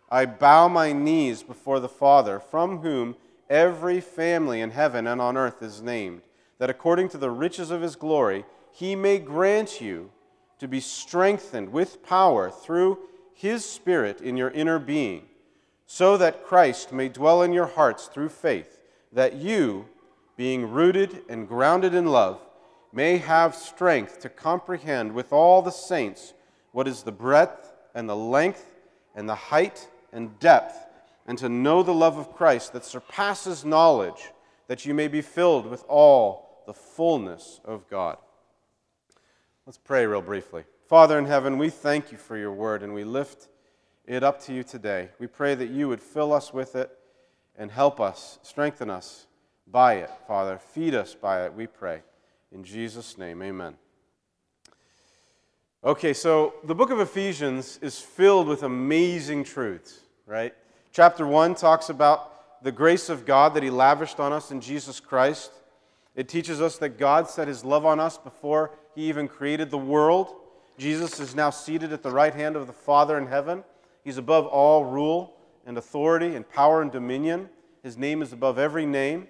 I 0.10 0.26
bow 0.26 0.68
my 0.68 0.92
knees 0.92 1.44
before 1.44 1.80
the 1.80 1.90
Father, 1.90 2.40
from 2.40 2.80
whom 2.80 3.16
every 3.50 4.02
family 4.02 4.62
in 4.62 4.72
heaven 4.72 5.08
and 5.08 5.22
on 5.22 5.38
earth 5.38 5.62
is 5.62 5.82
named, 5.82 6.22
that 6.58 6.70
according 6.70 7.10
to 7.10 7.18
the 7.18 7.30
riches 7.30 7.72
of 7.72 7.82
his 7.82 7.96
glory 7.96 8.46
he 8.72 8.96
may 8.96 9.20
grant 9.20 9.82
you 9.82 10.12
to 10.60 10.68
be 10.68 10.80
strengthened 10.80 11.72
with 11.72 12.04
power 12.04 12.50
through 12.50 13.00
his 13.34 13.66
Spirit 13.66 14.22
in 14.22 14.38
your 14.38 14.52
inner 14.52 14.80
being, 14.80 15.26
so 15.94 16.16
that 16.16 16.46
Christ 16.46 16.94
may 16.94 17.10
dwell 17.10 17.42
in 17.42 17.52
your 17.52 17.66
hearts 17.66 18.08
through 18.08 18.30
faith, 18.30 18.80
that 19.12 19.36
you, 19.36 19.90
being 20.38 20.72
rooted 20.72 21.24
and 21.28 21.50
grounded 21.50 21.94
in 21.94 22.06
love, 22.06 22.40
may 22.94 23.18
have 23.18 23.54
strength 23.54 24.22
to 24.22 24.30
comprehend 24.30 25.12
with 25.12 25.34
all 25.34 25.62
the 25.62 25.70
saints 25.70 26.34
what 26.72 26.88
is 26.88 27.04
the 27.04 27.12
breadth 27.12 27.74
and 27.94 28.08
the 28.08 28.16
length 28.16 28.74
and 29.16 29.28
the 29.28 29.36
height 29.36 29.90
and 30.14 30.40
depth, 30.40 30.88
and 31.28 31.38
to 31.38 31.50
know 31.50 31.84
the 31.84 31.94
love 31.94 32.18
of 32.18 32.32
Christ 32.32 32.72
that 32.72 32.86
surpasses 32.86 33.66
knowledge, 33.66 34.32
that 34.68 34.86
you 34.86 34.94
may 34.94 35.10
be 35.10 35.22
filled 35.22 35.66
with 35.66 35.84
all 35.90 36.64
the 36.68 36.74
fullness 36.74 37.60
of 37.66 37.90
God. 37.90 38.16
Let's 39.66 39.78
pray 39.78 40.06
real 40.06 40.22
briefly. 40.22 40.64
Father 40.88 41.20
in 41.20 41.26
heaven, 41.26 41.58
we 41.58 41.70
thank 41.70 42.14
you 42.14 42.18
for 42.18 42.38
your 42.38 42.54
word 42.54 42.82
and 42.82 42.94
we 42.94 43.04
lift 43.04 43.50
it 44.06 44.24
up 44.24 44.42
to 44.44 44.54
you 44.54 44.64
today. 44.64 45.10
We 45.20 45.28
pray 45.28 45.56
that 45.56 45.70
you 45.70 45.88
would 45.88 46.02
fill 46.02 46.34
us 46.34 46.54
with 46.54 46.76
it 46.76 46.92
and 47.58 47.72
help 47.72 48.00
us, 48.00 48.40
strengthen 48.42 48.90
us 48.90 49.28
by 49.68 49.96
it, 49.96 50.10
Father. 50.28 50.58
Feed 50.58 50.96
us 50.96 51.14
by 51.16 51.46
it, 51.46 51.54
we 51.54 51.68
pray. 51.68 52.02
In 52.52 52.64
Jesus' 52.64 53.18
name, 53.18 53.42
amen. 53.42 53.76
Okay, 55.84 56.14
so 56.14 56.56
the 56.64 56.76
book 56.76 56.92
of 56.92 57.00
Ephesians 57.00 57.80
is 57.82 58.00
filled 58.00 58.48
with 58.48 58.64
amazing 58.64 59.44
truths, 59.44 60.02
right? 60.26 60.54
Chapter 60.92 61.26
1 61.26 61.56
talks 61.56 61.90
about 61.90 62.64
the 62.64 62.72
grace 62.72 63.10
of 63.10 63.26
God 63.26 63.54
that 63.56 63.64
He 63.64 63.70
lavished 63.70 64.20
on 64.20 64.34
us 64.34 64.52
in 64.52 64.62
Jesus 64.62 65.00
Christ. 65.00 65.52
It 66.16 66.28
teaches 66.28 66.62
us 66.62 66.78
that 66.78 67.00
God 67.00 67.30
set 67.30 67.48
His 67.48 67.64
love 67.64 67.86
on 67.86 68.00
us 68.00 68.18
before 68.18 68.72
He 68.94 69.08
even 69.10 69.28
created 69.28 69.72
the 69.72 69.78
world. 69.78 70.36
Jesus 70.78 71.20
is 71.20 71.34
now 71.34 71.50
seated 71.50 71.94
at 71.94 72.04
the 72.04 72.12
right 72.12 72.34
hand 72.34 72.56
of 72.56 72.68
the 72.68 72.74
Father 72.74 73.18
in 73.18 73.28
heaven. 73.28 73.64
He's 74.04 74.18
above 74.18 74.48
all 74.48 74.86
rule 74.86 75.34
and 75.66 75.78
authority 75.78 76.36
and 76.36 76.50
power 76.50 76.82
and 76.82 76.92
dominion. 76.92 77.50
His 77.84 77.98
name 77.98 78.22
is 78.22 78.34
above 78.34 78.58
every 78.58 78.86
name. 78.86 79.28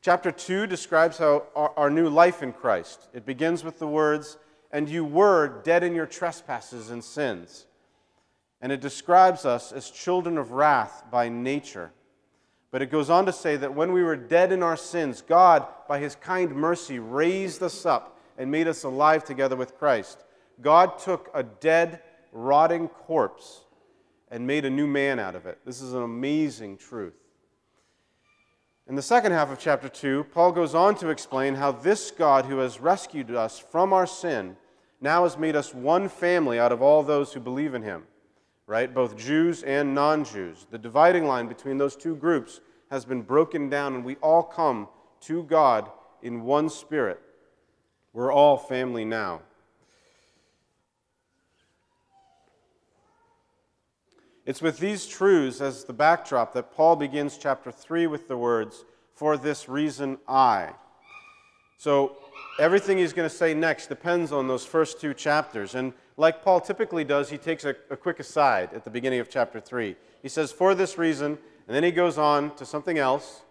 Chapter 0.00 0.32
2 0.32 0.66
describes 0.66 1.18
how 1.18 1.44
our, 1.54 1.72
our 1.76 1.90
new 1.90 2.08
life 2.08 2.42
in 2.42 2.52
Christ. 2.52 3.08
It 3.12 3.24
begins 3.24 3.62
with 3.62 3.78
the 3.78 3.86
words, 3.86 4.38
and 4.72 4.88
you 4.88 5.04
were 5.04 5.60
dead 5.62 5.84
in 5.84 5.94
your 5.94 6.06
trespasses 6.06 6.90
and 6.90 7.04
sins. 7.04 7.66
And 8.60 8.72
it 8.72 8.80
describes 8.80 9.44
us 9.44 9.72
as 9.72 9.90
children 9.90 10.38
of 10.38 10.52
wrath 10.52 11.04
by 11.10 11.28
nature. 11.28 11.92
But 12.70 12.80
it 12.80 12.90
goes 12.90 13.10
on 13.10 13.26
to 13.26 13.32
say 13.32 13.56
that 13.56 13.74
when 13.74 13.92
we 13.92 14.02
were 14.02 14.16
dead 14.16 14.50
in 14.50 14.62
our 14.62 14.76
sins, 14.76 15.20
God, 15.20 15.66
by 15.86 15.98
his 15.98 16.14
kind 16.14 16.52
mercy, 16.52 16.98
raised 16.98 17.62
us 17.62 17.84
up 17.84 18.18
and 18.38 18.50
made 18.50 18.66
us 18.66 18.84
alive 18.84 19.24
together 19.24 19.56
with 19.56 19.76
Christ. 19.78 20.24
God 20.62 20.98
took 20.98 21.30
a 21.34 21.42
dead, 21.42 22.00
rotting 22.32 22.88
corpse 22.88 23.64
and 24.32 24.46
made 24.46 24.64
a 24.64 24.70
new 24.70 24.86
man 24.86 25.18
out 25.18 25.36
of 25.36 25.44
it. 25.44 25.58
This 25.66 25.82
is 25.82 25.92
an 25.92 26.02
amazing 26.02 26.78
truth. 26.78 27.12
In 28.88 28.96
the 28.96 29.02
second 29.02 29.32
half 29.32 29.52
of 29.52 29.58
chapter 29.58 29.90
2, 29.90 30.24
Paul 30.32 30.52
goes 30.52 30.74
on 30.74 30.94
to 30.96 31.10
explain 31.10 31.54
how 31.54 31.70
this 31.70 32.10
God 32.10 32.46
who 32.46 32.58
has 32.58 32.80
rescued 32.80 33.30
us 33.30 33.58
from 33.58 33.92
our 33.92 34.06
sin 34.06 34.56
now 35.02 35.24
has 35.24 35.36
made 35.36 35.54
us 35.54 35.74
one 35.74 36.08
family 36.08 36.58
out 36.58 36.72
of 36.72 36.80
all 36.80 37.02
those 37.02 37.32
who 37.32 37.40
believe 37.40 37.74
in 37.74 37.82
him, 37.82 38.04
right? 38.66 38.92
Both 38.92 39.18
Jews 39.18 39.62
and 39.64 39.94
non 39.94 40.24
Jews. 40.24 40.66
The 40.70 40.78
dividing 40.78 41.26
line 41.26 41.46
between 41.46 41.76
those 41.76 41.94
two 41.94 42.16
groups 42.16 42.60
has 42.90 43.04
been 43.04 43.22
broken 43.22 43.68
down, 43.68 43.94
and 43.94 44.04
we 44.04 44.16
all 44.16 44.42
come 44.42 44.88
to 45.22 45.42
God 45.42 45.90
in 46.22 46.42
one 46.42 46.70
spirit. 46.70 47.20
We're 48.14 48.32
all 48.32 48.56
family 48.56 49.04
now. 49.04 49.42
It's 54.44 54.60
with 54.60 54.78
these 54.78 55.06
truths 55.06 55.60
as 55.60 55.84
the 55.84 55.92
backdrop 55.92 56.52
that 56.54 56.72
Paul 56.74 56.96
begins 56.96 57.38
chapter 57.38 57.70
3 57.70 58.08
with 58.08 58.26
the 58.26 58.36
words, 58.36 58.84
For 59.14 59.36
this 59.36 59.68
reason 59.68 60.18
I. 60.26 60.70
So, 61.78 62.16
everything 62.58 62.98
he's 62.98 63.12
going 63.12 63.28
to 63.28 63.34
say 63.34 63.54
next 63.54 63.86
depends 63.86 64.32
on 64.32 64.48
those 64.48 64.64
first 64.64 65.00
two 65.00 65.14
chapters. 65.14 65.74
And 65.74 65.92
like 66.16 66.42
Paul 66.42 66.60
typically 66.60 67.04
does, 67.04 67.30
he 67.30 67.38
takes 67.38 67.64
a, 67.64 67.76
a, 67.90 67.96
quick 67.96 68.20
aside 68.20 68.70
at 68.74 68.84
the 68.84 68.90
beginning 68.90 69.20
of 69.20 69.30
chapter 69.30 69.60
3. 69.60 69.96
He 70.22 70.28
says, 70.28 70.50
For 70.50 70.74
this 70.74 70.98
reason, 70.98 71.38
and 71.66 71.76
then 71.76 71.84
he 71.84 71.92
goes 71.92 72.18
on 72.18 72.54
to 72.56 72.66
something 72.66 72.98
else. 72.98 73.42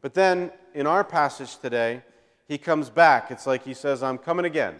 But 0.00 0.14
then 0.14 0.50
in 0.74 0.86
our 0.86 1.04
passage 1.04 1.58
today, 1.58 2.02
he 2.48 2.56
comes 2.56 2.88
back. 2.88 3.30
It's 3.30 3.46
like 3.46 3.64
he 3.64 3.74
says, 3.74 4.02
I'm 4.02 4.18
coming 4.18 4.46
again. 4.46 4.76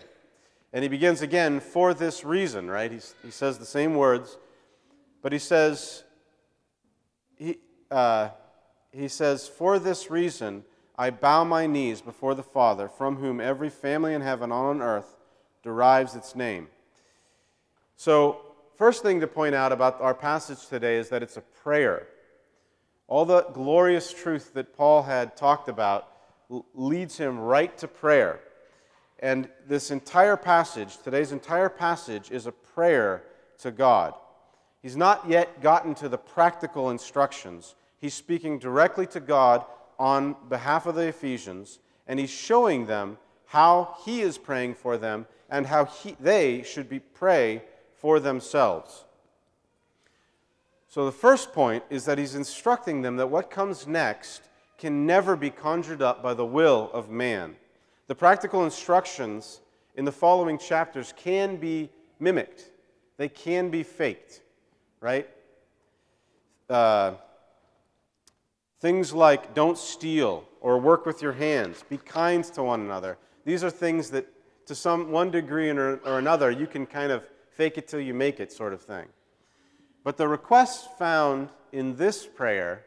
And 0.72 0.82
he 0.82 0.88
begins 0.88 1.20
again, 1.20 1.60
for 1.60 1.92
this 1.92 2.24
reason, 2.24 2.70
right? 2.70 2.90
He, 2.90 3.00
he 3.22 3.30
says 3.30 3.58
the 3.58 3.66
same 3.66 3.94
words, 3.94 4.38
but 5.22 5.32
he 5.32 5.38
says, 5.38 6.04
he, 7.36 7.58
uh, 7.90 8.30
he 8.92 9.08
says, 9.08 9.48
For 9.48 9.78
this 9.78 10.10
reason, 10.10 10.64
I 10.96 11.10
bow 11.10 11.44
my 11.44 11.66
knees 11.66 12.00
before 12.00 12.34
the 12.34 12.42
Father, 12.42 12.88
from 12.88 13.16
whom 13.16 13.40
every 13.40 13.70
family 13.70 14.14
in 14.14 14.20
heaven 14.20 14.44
and 14.44 14.52
on 14.52 14.82
earth 14.82 15.16
derives 15.62 16.14
its 16.14 16.34
name. 16.34 16.68
So, 17.96 18.40
first 18.76 19.02
thing 19.02 19.20
to 19.20 19.26
point 19.26 19.54
out 19.54 19.72
about 19.72 20.00
our 20.00 20.14
passage 20.14 20.66
today 20.68 20.96
is 20.96 21.08
that 21.10 21.22
it's 21.22 21.36
a 21.36 21.42
prayer. 21.42 22.06
All 23.08 23.24
the 23.24 23.42
glorious 23.52 24.12
truth 24.12 24.54
that 24.54 24.76
Paul 24.76 25.02
had 25.02 25.36
talked 25.36 25.68
about 25.68 26.08
leads 26.74 27.16
him 27.16 27.38
right 27.38 27.76
to 27.78 27.88
prayer. 27.88 28.40
And 29.18 29.48
this 29.66 29.90
entire 29.90 30.36
passage, 30.36 30.96
today's 30.98 31.32
entire 31.32 31.68
passage, 31.68 32.30
is 32.30 32.46
a 32.46 32.52
prayer 32.52 33.24
to 33.58 33.70
God. 33.70 34.14
He's 34.82 34.96
not 34.96 35.28
yet 35.28 35.60
gotten 35.60 35.94
to 35.96 36.08
the 36.08 36.18
practical 36.18 36.90
instructions. 36.90 37.74
He's 37.98 38.14
speaking 38.14 38.58
directly 38.58 39.06
to 39.08 39.20
God 39.20 39.64
on 39.98 40.36
behalf 40.48 40.86
of 40.86 40.94
the 40.94 41.08
Ephesians, 41.08 41.78
and 42.06 42.18
he's 42.18 42.30
showing 42.30 42.86
them 42.86 43.18
how 43.46 43.96
he 44.04 44.22
is 44.22 44.38
praying 44.38 44.74
for 44.74 44.96
them 44.96 45.26
and 45.50 45.66
how 45.66 45.84
he, 45.84 46.16
they 46.18 46.62
should 46.62 46.88
be 46.88 47.00
pray 47.00 47.62
for 47.96 48.20
themselves. 48.20 49.04
So 50.88 51.04
the 51.04 51.12
first 51.12 51.52
point 51.52 51.84
is 51.90 52.04
that 52.06 52.18
he's 52.18 52.34
instructing 52.34 53.02
them 53.02 53.16
that 53.16 53.30
what 53.30 53.50
comes 53.50 53.86
next 53.86 54.42
can 54.78 55.06
never 55.06 55.36
be 55.36 55.50
conjured 55.50 56.00
up 56.00 56.22
by 56.22 56.32
the 56.32 56.46
will 56.46 56.90
of 56.92 57.10
man. 57.10 57.54
The 58.06 58.14
practical 58.14 58.64
instructions 58.64 59.60
in 59.94 60.04
the 60.04 60.12
following 60.12 60.58
chapters 60.58 61.12
can 61.16 61.56
be 61.56 61.90
mimicked, 62.18 62.70
they 63.18 63.28
can 63.28 63.70
be 63.70 63.82
faked, 63.82 64.40
right? 65.00 65.28
Uh, 66.68 67.14
Things 68.80 69.12
like 69.12 69.54
don't 69.54 69.76
steal 69.76 70.44
or 70.60 70.78
work 70.78 71.04
with 71.04 71.20
your 71.20 71.32
hands, 71.32 71.84
be 71.88 71.98
kind 71.98 72.42
to 72.44 72.62
one 72.62 72.80
another. 72.80 73.18
These 73.44 73.62
are 73.62 73.70
things 73.70 74.10
that, 74.10 74.26
to 74.66 74.74
some 74.74 75.10
one 75.10 75.30
degree 75.30 75.68
or, 75.68 75.96
or 75.98 76.18
another, 76.18 76.50
you 76.50 76.66
can 76.66 76.86
kind 76.86 77.12
of 77.12 77.22
fake 77.50 77.76
it 77.76 77.88
till 77.88 78.00
you 78.00 78.14
make 78.14 78.40
it 78.40 78.50
sort 78.50 78.72
of 78.72 78.80
thing. 78.80 79.06
But 80.02 80.16
the 80.16 80.28
requests 80.28 80.88
found 80.98 81.50
in 81.72 81.96
this 81.96 82.26
prayer 82.26 82.84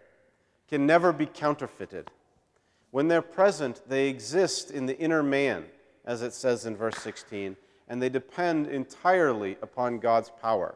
can 0.67 0.87
never 0.87 1.13
be 1.13 1.27
counterfeited. 1.27 2.09
When 2.89 3.07
they're 3.07 3.21
present, 3.21 3.81
they 3.87 4.07
exist 4.07 4.71
in 4.71 4.87
the 4.87 4.97
inner 4.97 5.21
man, 5.21 5.65
as 6.05 6.23
it 6.23 6.33
says 6.33 6.65
in 6.65 6.75
verse 6.75 6.97
16, 6.97 7.55
and 7.87 8.01
they 8.01 8.09
depend 8.09 8.65
entirely 8.67 9.57
upon 9.61 9.99
God's 9.99 10.31
power. 10.41 10.75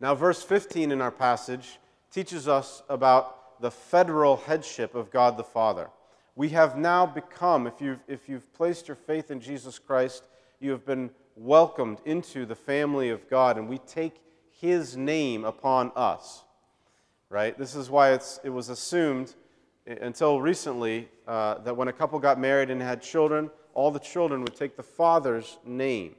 Now, 0.00 0.14
verse 0.14 0.42
15 0.42 0.92
in 0.92 1.00
our 1.00 1.10
passage 1.10 1.78
teaches 2.10 2.48
us 2.48 2.82
about 2.88 3.60
the 3.62 3.70
federal 3.70 4.36
headship 4.36 4.94
of 4.94 5.10
God 5.10 5.38
the 5.38 5.44
Father. 5.44 5.88
We 6.34 6.50
have 6.50 6.76
now 6.76 7.06
become, 7.06 7.66
if 7.66 7.80
you've, 7.80 8.00
if 8.06 8.28
you've 8.28 8.52
placed 8.52 8.88
your 8.88 8.94
faith 8.94 9.30
in 9.30 9.40
Jesus 9.40 9.78
Christ, 9.78 10.24
you 10.60 10.70
have 10.72 10.84
been 10.84 11.10
welcomed 11.34 11.98
into 12.04 12.44
the 12.44 12.54
family 12.54 13.08
of 13.08 13.28
God, 13.30 13.56
and 13.56 13.68
we 13.68 13.78
take 13.78 14.20
His 14.50 14.96
name 14.98 15.44
upon 15.44 15.92
us. 15.96 16.44
Right? 17.30 17.56
This 17.58 17.74
is 17.74 17.88
why 17.88 18.12
it's, 18.12 18.38
it 18.44 18.50
was 18.50 18.68
assumed 18.68 19.34
until 19.86 20.40
recently 20.42 21.08
uh, 21.26 21.58
that 21.58 21.76
when 21.76 21.88
a 21.88 21.92
couple 21.92 22.18
got 22.18 22.38
married 22.38 22.70
and 22.70 22.82
had 22.82 23.00
children, 23.00 23.50
all 23.72 23.90
the 23.90 23.98
children 23.98 24.42
would 24.42 24.56
take 24.56 24.76
the 24.76 24.82
father's 24.82 25.58
name. 25.64 26.16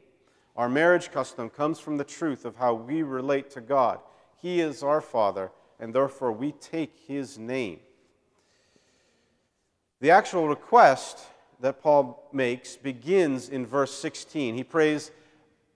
Our 0.58 0.68
marriage 0.68 1.12
custom 1.12 1.50
comes 1.50 1.80
from 1.80 1.98
the 1.98 2.04
truth 2.04 2.44
of 2.44 2.56
how 2.56 2.74
we 2.74 3.04
relate 3.04 3.52
to 3.52 3.62
God. 3.62 4.00
He 4.42 4.60
is 4.60 4.82
our 4.82 5.02
Father, 5.02 5.52
and 5.80 5.94
therefore 5.94 6.32
we 6.32 6.52
take 6.52 6.96
his 7.08 7.38
name. 7.38 7.80
The 10.00 10.10
actual 10.10 10.48
request 10.48 11.20
that 11.60 11.82
Paul 11.82 12.28
makes 12.34 12.76
begins 12.76 13.50
in 13.50 13.68
verse 13.68 13.94
16. 13.94 14.56
He 14.56 14.64
prays, 14.64 15.12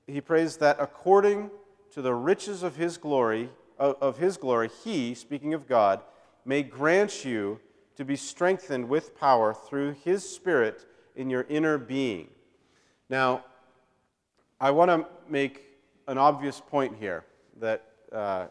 he 0.07 0.19
prays 0.19 0.57
that 0.57 0.77
according 0.79 1.51
to 1.91 2.01
the 2.01 2.15
riches 2.15 2.63
of 2.63 2.75
his 2.75 2.97
glory, 2.97 3.50
of 3.77 4.17
his 4.17 4.38
glory, 4.38 4.69
he, 4.83 5.13
speaking 5.13 5.53
of 5.53 5.67
God, 5.67 6.01
may 6.43 6.63
grant 6.63 7.23
you 7.23 7.59
to 7.97 8.05
be 8.05 8.15
strengthened 8.15 8.89
with 8.89 9.19
power 9.19 9.53
through 9.53 9.95
his 10.03 10.27
spirit 10.27 10.85
in 11.15 11.29
your 11.29 11.45
inner 11.50 11.77
being. 11.77 12.29
Now, 13.09 13.43
I 14.62 14.70
want 14.70 14.91
to 14.91 15.08
make 15.27 15.63
an 16.08 16.20
obvious 16.20 16.62
point 16.62 16.96
here 17.00 17.25
that 17.60 17.84
uh, 18.12 18.46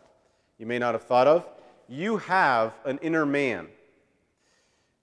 you 0.58 0.66
may 0.66 0.76
not 0.76 0.94
have 0.94 1.04
thought 1.04 1.28
of. 1.28 1.46
You 1.88 2.16
have 2.16 2.74
an 2.84 2.98
inner 3.00 3.24
man. 3.24 3.68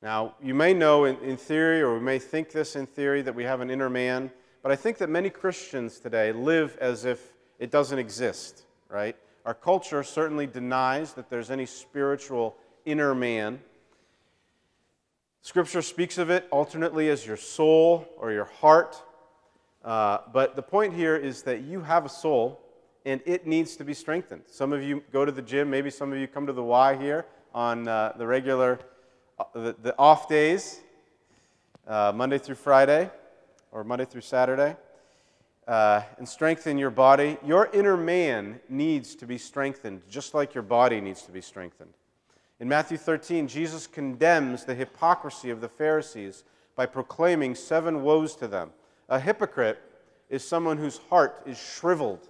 Now, 0.02 0.36
you 0.44 0.54
may 0.54 0.74
know 0.74 1.06
in, 1.06 1.16
in 1.20 1.38
theory, 1.38 1.82
or 1.82 1.94
we 1.94 2.02
may 2.02 2.20
think 2.20 2.52
this 2.52 2.76
in 2.76 2.86
theory, 2.86 3.22
that 3.22 3.34
we 3.34 3.46
have 3.46 3.62
an 3.62 3.72
inner 3.72 3.90
man, 3.90 4.30
but 4.62 4.70
I 4.74 4.76
think 4.76 4.98
that 4.98 5.10
many 5.10 5.30
Christians 5.30 5.98
today 5.98 6.34
live 6.34 6.78
as 6.82 7.06
if 7.06 7.32
it 7.58 7.72
doesn't 7.72 8.00
exist, 8.00 8.64
right? 8.90 9.16
Our 9.46 9.54
culture 9.54 10.04
certainly 10.04 10.46
denies 10.46 11.14
that 11.14 11.30
there's 11.30 11.50
any 11.50 11.68
spiritual 11.68 12.58
inner 12.84 13.16
man. 13.16 13.62
Scripture 15.42 15.82
speaks 15.82 16.18
of 16.18 16.30
it 16.30 16.50
alternately 16.52 17.08
as 17.08 17.26
your 17.26 17.38
soul 17.38 18.06
or 18.18 18.34
your 18.34 18.50
heart. 18.60 19.02
Uh, 19.88 20.20
but 20.34 20.58
the 20.58 20.62
point 20.62 20.94
here 20.94 21.16
is 21.16 21.44
that 21.44 21.62
you 21.62 21.80
have 21.80 22.04
a 22.04 22.10
soul 22.10 22.60
and 23.06 23.22
it 23.26 23.48
needs 23.48 23.78
to 23.78 23.86
be 23.86 23.94
strengthened. 23.94 24.42
Some 24.46 24.74
of 24.74 24.84
you 24.84 25.02
go 25.14 25.24
to 25.24 25.32
the 25.32 25.42
gym, 25.42 25.70
maybe 25.70 25.90
some 25.90 26.12
of 26.12 26.18
you 26.18 26.28
come 26.28 26.46
to 26.46 26.52
the 26.52 26.62
Y 26.62 26.98
here 26.98 27.26
on 27.56 27.88
uh, 27.88 28.12
the 28.18 28.28
regular, 28.28 28.80
uh, 29.40 29.46
the, 29.54 29.76
the, 29.82 29.98
off 29.98 30.28
days. 30.28 30.82
uh, 31.88 32.12
Monday 32.14 32.38
through 32.38 32.56
Friday 32.56 33.10
or 33.72 33.86
Monday 33.86 34.04
through 34.06 34.22
Saturday 34.22 34.76
uh, 35.68 36.02
and 36.18 36.28
strengthen 36.28 36.78
your 36.78 36.90
body. 36.90 37.38
Your 37.46 37.70
inner 37.74 37.98
man 37.98 38.60
needs 38.70 39.16
to 39.16 39.26
be 39.26 39.38
strengthened, 39.38 40.02
just 40.10 40.34
like 40.34 40.54
your 40.54 40.64
body 40.64 41.02
needs 41.02 41.22
to 41.24 41.32
be 41.32 41.42
strengthened. 41.42 41.94
In 42.60 42.68
Matthew 42.68 42.98
13, 42.98 43.48
Jesus 43.48 43.88
condemns 43.88 44.66
the 44.66 44.76
hypocrisy 44.76 45.50
of 45.50 45.62
the 45.62 45.70
Pharisees 45.70 46.44
by 46.76 46.86
proclaiming 46.86 47.56
seven 47.56 48.02
woes 48.04 48.36
to 48.36 48.48
them. 48.48 48.72
A 49.10 49.20
hypocrite 49.20 49.80
is 50.30 50.44
someone 50.44 50.78
whose 50.78 51.00
heart 51.10 51.44
is 51.46 51.58
shriveled 51.58 52.28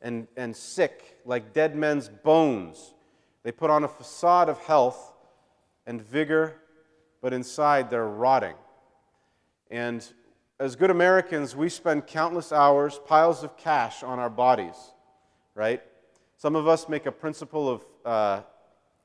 and, 0.00 0.26
and 0.36 0.54
sick, 0.54 1.18
like 1.24 1.52
dead 1.52 1.74
men's 1.74 2.08
bones. 2.08 2.94
They 3.42 3.52
put 3.52 3.70
on 3.70 3.84
a 3.84 3.88
facade 3.88 4.48
of 4.48 4.58
health 4.58 5.12
and 5.86 6.00
vigor, 6.00 6.56
but 7.20 7.32
inside 7.32 7.90
they're 7.90 8.06
rotting. 8.06 8.54
And 9.70 10.06
as 10.58 10.76
good 10.76 10.90
Americans, 10.90 11.56
we 11.56 11.68
spend 11.68 12.06
countless 12.06 12.52
hours, 12.52 13.00
piles 13.06 13.42
of 13.42 13.56
cash 13.56 14.02
on 14.02 14.18
our 14.18 14.30
bodies, 14.30 14.76
right? 15.54 15.82
Some 16.36 16.54
of 16.54 16.68
us 16.68 16.88
make 16.88 17.06
a 17.06 17.12
principle 17.12 17.68
of, 17.68 17.84
uh, 18.04 18.42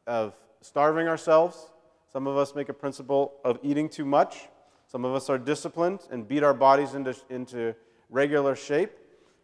of 0.05 0.35
starving 0.61 1.07
ourselves. 1.07 1.71
Some 2.11 2.27
of 2.27 2.37
us 2.37 2.55
make 2.55 2.69
a 2.69 2.73
principle 2.73 3.33
of 3.43 3.59
eating 3.63 3.89
too 3.89 4.05
much. 4.05 4.47
Some 4.95 5.03
of 5.03 5.13
us 5.13 5.29
are 5.29 5.37
disciplined 5.37 6.07
and 6.09 6.25
beat 6.25 6.41
our 6.41 6.53
bodies 6.53 6.93
into, 6.93 7.13
into 7.29 7.75
regular 8.09 8.55
shape. 8.55 8.93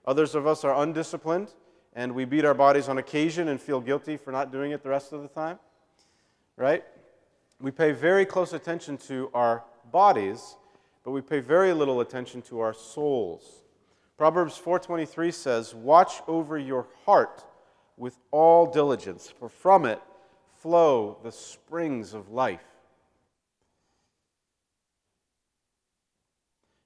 Others 0.08 0.34
of 0.34 0.48
us 0.48 0.64
are 0.64 0.82
undisciplined 0.82 1.54
and 1.92 2.16
we 2.16 2.24
beat 2.24 2.46
our 2.46 2.54
bodies 2.54 2.88
on 2.88 3.00
occasion 3.00 3.50
and 3.50 3.60
feel 3.60 3.82
guilty 3.82 4.16
for 4.16 4.32
not 4.32 4.54
doing 4.54 4.72
it 4.72 4.82
the 4.82 4.88
rest 4.88 5.12
of 5.12 5.22
the 5.22 5.28
time, 5.28 5.60
right? 6.56 6.86
We 7.60 7.70
pay 7.70 7.92
very 7.92 8.26
close 8.26 8.54
attention 8.54 8.98
to 9.10 9.30
our 9.34 9.66
bodies 9.92 10.56
but 11.04 11.12
we 11.12 11.20
pay 11.20 11.42
very 11.42 11.74
little 11.74 12.00
attention 12.00 12.42
to 12.44 12.62
our 12.62 12.74
souls. 12.74 13.66
Proverbs 14.18 14.58
4:23 14.58 15.34
says, 15.34 15.76
"Watch 15.76 16.22
over 16.30 16.58
your 16.58 16.88
heart 17.06 17.44
with 17.98 18.18
all 18.32 18.68
diligence, 18.68 19.30
for 19.30 19.50
from 19.50 19.86
it 19.86 20.02
flow 20.56 21.18
the 21.24 21.32
springs 21.34 22.14
of 22.14 22.30
life." 22.32 22.71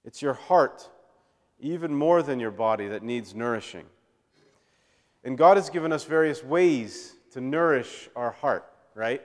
It's 0.06 0.22
your 0.22 0.34
heart, 0.34 0.88
even 1.60 1.94
more 1.94 2.22
than 2.22 2.40
your 2.40 2.52
body, 2.52 2.88
that 2.88 3.02
needs 3.02 3.34
nourishing. 3.34 3.86
And 5.24 5.38
God 5.38 5.58
has 5.58 5.70
given 5.70 5.92
us 5.92 6.04
various 6.04 6.44
ways 6.44 7.16
to 7.32 7.42
nourish 7.42 8.08
our 8.16 8.32
heart, 8.32 8.72
right? 8.94 9.22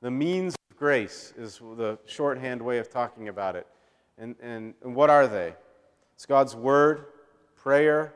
The 0.00 0.10
means 0.12 0.54
of 0.70 0.76
grace 0.76 1.34
is 1.36 1.58
the 1.58 1.98
shorthand 2.06 2.62
way 2.62 2.78
of 2.78 2.88
talking 2.88 3.28
about 3.28 3.56
it. 3.56 3.66
And, 4.16 4.36
and, 4.40 4.74
and 4.82 4.94
what 4.94 5.10
are 5.10 5.26
they? 5.26 5.54
It's 6.14 6.26
God's 6.26 6.54
Word, 6.54 7.06
prayer, 7.56 8.14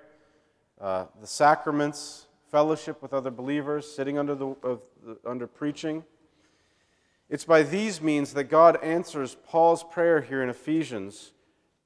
uh, 0.81 1.07
the 1.21 1.27
sacraments, 1.27 2.27
fellowship 2.53 3.03
with 3.03 3.13
other 3.13 3.31
believers, 3.31 3.93
sitting 3.93 4.19
under, 4.19 4.37
the, 4.37 4.55
the, 5.05 5.19
under 5.27 5.49
preaching. 5.49 6.05
It's 7.33 7.47
by 7.47 7.63
these 7.63 8.03
means 8.03 8.35
that 8.35 8.45
God 8.45 8.77
answers 8.83 9.39
Paul's 9.47 9.83
prayer 9.83 10.21
here 10.21 10.43
in 10.43 10.51
Ephesians 10.51 11.33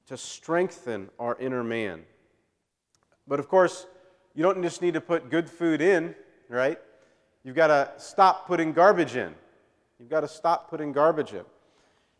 to 0.07 0.17
strengthen 0.17 1.09
our 1.17 1.37
inner 1.39 1.63
man. 1.63 2.01
But 3.25 3.39
of 3.39 3.47
course, 3.47 3.87
you 4.35 4.43
don't 4.43 4.61
just 4.61 4.81
need 4.81 4.95
to 4.95 4.99
put 4.99 5.29
good 5.29 5.49
food 5.49 5.79
in, 5.81 6.15
right? 6.49 6.77
You've 7.45 7.55
got 7.55 7.67
to 7.67 7.93
stop 7.95 8.45
putting 8.45 8.73
garbage 8.73 9.15
in. 9.15 9.33
You've 9.97 10.09
got 10.09 10.19
to 10.19 10.27
stop 10.27 10.69
putting 10.69 10.91
garbage 10.91 11.31
in. 11.31 11.45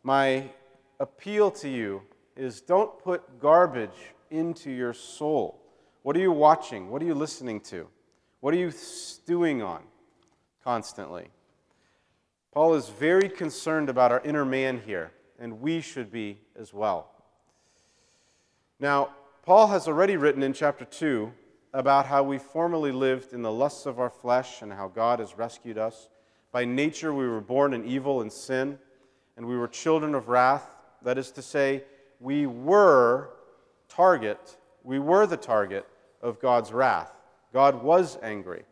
My 0.03 0.49
appeal 0.97 1.51
to 1.51 1.67
you 1.67 2.03
is 2.37 2.61
don't 2.61 2.97
put 2.97 3.41
garbage 3.41 4.13
into 4.31 4.71
your 4.71 4.93
soul. 4.93 5.61
What 6.03 6.15
are 6.15 6.21
you 6.21 6.31
watching? 6.31 6.89
What 6.89 7.01
are 7.01 7.05
you 7.05 7.13
listening 7.13 7.59
to? 7.71 7.89
What 8.39 8.53
are 8.53 8.57
you 8.57 8.71
stewing 8.71 9.61
on 9.61 9.83
constantly? 10.63 11.27
Paul 12.57 12.73
is 12.73 12.89
very 12.89 13.29
concerned 13.29 13.87
about 13.87 14.11
our 14.11 14.19
inner 14.21 14.43
man 14.43 14.81
here, 14.83 15.11
and 15.37 15.61
we 15.61 15.79
should 15.79 16.11
be 16.11 16.39
as 16.59 16.73
well. 16.73 17.11
Now, 18.79 19.11
Paul 19.43 19.67
has 19.67 19.87
already 19.87 20.17
written 20.17 20.41
in 20.41 20.53
chapter 20.53 20.83
2 20.83 21.31
about 21.71 22.07
how 22.07 22.23
we 22.23 22.39
formerly 22.39 22.91
lived 22.91 23.31
in 23.31 23.43
the 23.43 23.51
lusts 23.51 23.85
of 23.85 23.99
our 23.99 24.09
flesh 24.09 24.63
and 24.63 24.73
how 24.73 24.87
God 24.87 25.19
has 25.19 25.37
rescued 25.37 25.77
us. 25.77 26.09
By 26.51 26.65
nature, 26.65 27.13
we 27.13 27.27
were 27.27 27.41
born 27.41 27.75
in 27.75 27.85
evil 27.85 28.21
and 28.21 28.33
sin, 28.33 28.79
and 29.35 29.45
we 29.45 29.55
were 29.55 29.67
children 29.67 30.15
of 30.15 30.27
wrath. 30.27 30.67
That 31.03 31.19
is 31.19 31.29
to 31.33 31.43
say, 31.43 31.83
we 32.19 32.47
were 32.47 33.29
target, 33.87 34.57
we 34.81 34.97
were 34.97 35.27
the 35.27 35.37
target 35.37 35.85
of 36.23 36.41
God's 36.41 36.73
wrath. 36.73 37.11
God 37.53 37.83
was 37.83 38.17
angry. 38.23 38.63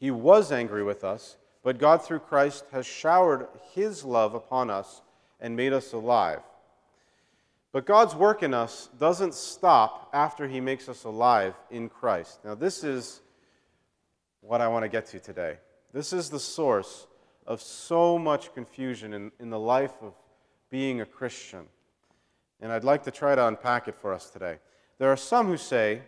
He 0.00 0.10
was 0.10 0.50
angry 0.50 0.82
with 0.82 1.04
us, 1.04 1.36
but 1.66 1.78
God, 1.78 2.00
through 2.00 2.20
Christ, 2.20 2.64
has 2.70 2.86
showered 2.86 3.48
His 3.74 4.04
love 4.04 4.34
upon 4.34 4.70
us 4.70 5.02
and 5.40 5.56
made 5.56 5.72
us 5.72 5.92
alive. 5.92 6.38
But 7.72 7.86
God's 7.86 8.14
work 8.14 8.44
in 8.44 8.54
us 8.54 8.88
doesn't 9.00 9.34
stop 9.34 10.08
after 10.12 10.46
He 10.46 10.60
makes 10.60 10.88
us 10.88 11.02
alive 11.02 11.54
in 11.68 11.88
Christ. 11.88 12.38
Now, 12.44 12.54
this 12.54 12.84
is 12.84 13.20
what 14.42 14.60
I 14.60 14.68
want 14.68 14.84
to 14.84 14.88
get 14.88 15.06
to 15.06 15.18
today. 15.18 15.56
This 15.92 16.12
is 16.12 16.30
the 16.30 16.38
source 16.38 17.08
of 17.48 17.60
so 17.60 18.16
much 18.16 18.54
confusion 18.54 19.12
in, 19.12 19.32
in 19.40 19.50
the 19.50 19.58
life 19.58 19.94
of 20.02 20.14
being 20.70 21.00
a 21.00 21.04
Christian. 21.04 21.66
And 22.60 22.70
I'd 22.70 22.84
like 22.84 23.02
to 23.02 23.10
try 23.10 23.34
to 23.34 23.44
unpack 23.44 23.88
it 23.88 23.96
for 23.96 24.12
us 24.12 24.30
today. 24.30 24.58
There 25.00 25.10
are 25.10 25.16
some 25.16 25.48
who 25.48 25.56
say 25.56 26.02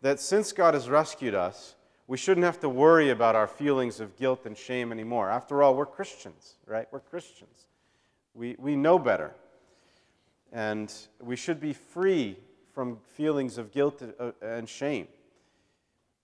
that 0.00 0.20
since 0.20 0.52
God 0.52 0.72
has 0.72 0.88
rescued 0.88 1.34
us, 1.34 1.74
we 2.06 2.16
shouldn't 2.16 2.44
have 2.44 2.60
to 2.60 2.68
worry 2.68 3.10
about 3.10 3.34
our 3.34 3.46
feelings 3.46 4.00
of 4.00 4.16
guilt 4.16 4.46
and 4.46 4.56
shame 4.56 4.92
anymore. 4.92 5.30
After 5.30 5.62
all, 5.62 5.74
we're 5.74 5.86
Christians, 5.86 6.54
right? 6.66 6.86
We're 6.90 7.00
Christians. 7.00 7.66
We, 8.34 8.56
we 8.58 8.76
know 8.76 8.98
better. 8.98 9.34
And 10.52 10.92
we 11.20 11.36
should 11.36 11.60
be 11.60 11.72
free 11.72 12.36
from 12.72 12.98
feelings 13.14 13.58
of 13.58 13.72
guilt 13.72 14.02
uh, 14.20 14.32
and 14.40 14.68
shame. 14.68 15.08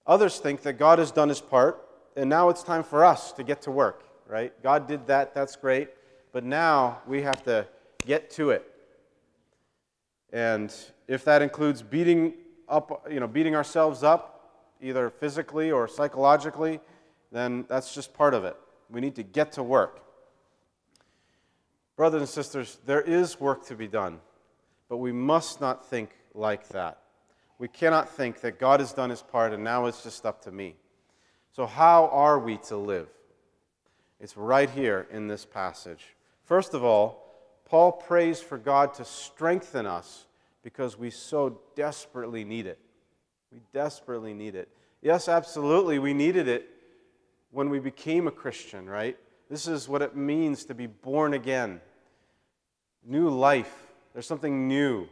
Others 0.06 0.38
think 0.38 0.62
that 0.62 0.74
God 0.74 0.98
has 0.98 1.10
done 1.10 1.28
his 1.28 1.40
part 1.40 1.88
and 2.16 2.28
now 2.28 2.48
it's 2.48 2.62
time 2.62 2.82
for 2.82 3.04
us 3.04 3.32
to 3.32 3.42
get 3.42 3.62
to 3.62 3.70
work, 3.70 4.04
right? 4.26 4.52
God 4.62 4.86
did 4.86 5.06
that, 5.06 5.34
that's 5.34 5.56
great. 5.56 5.88
But 6.32 6.44
now 6.44 7.00
we 7.06 7.22
have 7.22 7.42
to 7.44 7.66
get 8.04 8.30
to 8.32 8.50
it. 8.50 8.68
And 10.32 10.74
if 11.08 11.24
that 11.24 11.42
includes 11.42 11.82
beating 11.82 12.34
up, 12.68 13.06
you 13.10 13.20
know, 13.20 13.26
beating 13.26 13.54
ourselves 13.54 14.02
up, 14.02 14.31
either 14.82 15.10
physically 15.10 15.70
or 15.70 15.88
psychologically, 15.88 16.80
then 17.30 17.64
that's 17.68 17.94
just 17.94 18.12
part 18.12 18.34
of 18.34 18.44
it. 18.44 18.56
We 18.90 19.00
need 19.00 19.14
to 19.16 19.22
get 19.22 19.52
to 19.52 19.62
work. 19.62 20.00
Brothers 21.96 22.22
and 22.22 22.28
sisters, 22.28 22.78
there 22.86 23.00
is 23.00 23.40
work 23.40 23.66
to 23.66 23.74
be 23.74 23.86
done, 23.86 24.20
but 24.88 24.98
we 24.98 25.12
must 25.12 25.60
not 25.60 25.88
think 25.88 26.10
like 26.34 26.68
that. 26.68 26.98
We 27.58 27.68
cannot 27.68 28.08
think 28.08 28.40
that 28.40 28.58
God 28.58 28.80
has 28.80 28.92
done 28.92 29.10
his 29.10 29.22
part 29.22 29.52
and 29.52 29.62
now 29.62 29.86
it's 29.86 30.02
just 30.02 30.26
up 30.26 30.42
to 30.42 30.50
me. 30.50 30.74
So, 31.52 31.66
how 31.66 32.08
are 32.08 32.38
we 32.38 32.56
to 32.68 32.76
live? 32.76 33.08
It's 34.20 34.36
right 34.36 34.70
here 34.70 35.06
in 35.10 35.28
this 35.28 35.44
passage. 35.44 36.16
First 36.44 36.74
of 36.74 36.82
all, 36.82 37.22
Paul 37.66 37.92
prays 37.92 38.40
for 38.40 38.58
God 38.58 38.94
to 38.94 39.04
strengthen 39.04 39.86
us 39.86 40.26
because 40.62 40.98
we 40.98 41.10
so 41.10 41.60
desperately 41.74 42.44
need 42.44 42.66
it. 42.66 42.78
We 43.52 43.60
desperately 43.72 44.34
need 44.34 44.54
it. 44.54 44.68
Yes, 45.02 45.28
absolutely, 45.28 45.98
we 45.98 46.14
needed 46.14 46.48
it 46.48 46.68
when 47.50 47.68
we 47.68 47.78
became 47.78 48.26
a 48.26 48.30
Christian, 48.30 48.88
right? 48.88 49.16
This 49.50 49.66
is 49.66 49.88
what 49.88 50.00
it 50.00 50.16
means 50.16 50.64
to 50.66 50.74
be 50.74 50.86
born 50.86 51.34
again. 51.34 51.80
New 53.04 53.28
life. 53.28 53.74
There's 54.12 54.26
something 54.26 54.68
new. 54.68 55.08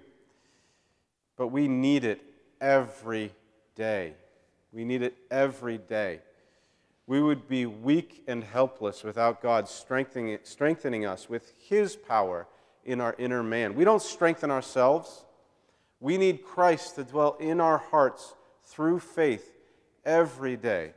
But 1.36 1.48
we 1.48 1.68
need 1.68 2.04
it 2.04 2.22
every 2.60 3.34
day. 3.74 4.14
We 4.72 4.84
need 4.84 5.02
it 5.02 5.16
every 5.30 5.78
day 5.78 6.20
we 7.10 7.20
would 7.20 7.48
be 7.48 7.66
weak 7.66 8.22
and 8.28 8.44
helpless 8.44 9.02
without 9.02 9.42
God 9.42 9.68
strengthening, 9.68 10.38
strengthening 10.44 11.04
us 11.04 11.28
with 11.28 11.52
His 11.58 11.96
power 11.96 12.46
in 12.84 13.00
our 13.00 13.16
inner 13.18 13.42
man. 13.42 13.74
We 13.74 13.82
don't 13.82 14.00
strengthen 14.00 14.48
ourselves. 14.48 15.24
We 16.00 16.16
need 16.16 16.44
Christ 16.44 16.96
to 16.96 17.04
dwell 17.04 17.36
in 17.38 17.60
our 17.60 17.78
hearts 17.78 18.34
through 18.64 19.00
faith 19.00 19.58
every 20.04 20.56
day. 20.56 20.92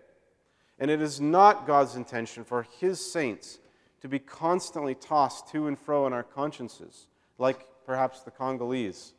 And 0.80 0.90
it 0.90 1.02
is 1.02 1.22
not 1.22 1.68
God's 1.68 1.96
intention 1.96 2.44
for 2.44 2.66
His 2.80 3.00
saints 3.00 3.60
to 4.02 4.08
be 4.08 4.20
constantly 4.20 4.96
tossed 4.96 5.50
to 5.50 5.68
and 5.68 5.78
fro 5.78 6.08
in 6.08 6.14
our 6.14 6.24
consciences, 6.24 7.08
like 7.38 7.68
perhaps 7.86 8.22
the 8.22 8.32
Congolese, 8.32 9.14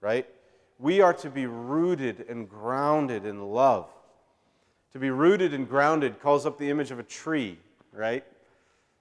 right? 0.00 0.26
We 0.78 1.00
are 1.00 1.12
to 1.14 1.30
be 1.30 1.46
rooted 1.46 2.26
and 2.28 2.48
grounded 2.48 3.26
in 3.26 3.50
love. 3.50 3.88
To 4.92 4.98
be 4.98 5.10
rooted 5.10 5.52
and 5.54 5.68
grounded 5.68 6.20
calls 6.20 6.46
up 6.46 6.58
the 6.58 6.70
image 6.70 6.90
of 6.90 6.98
a 6.98 7.02
tree, 7.02 7.58
right? 7.92 8.24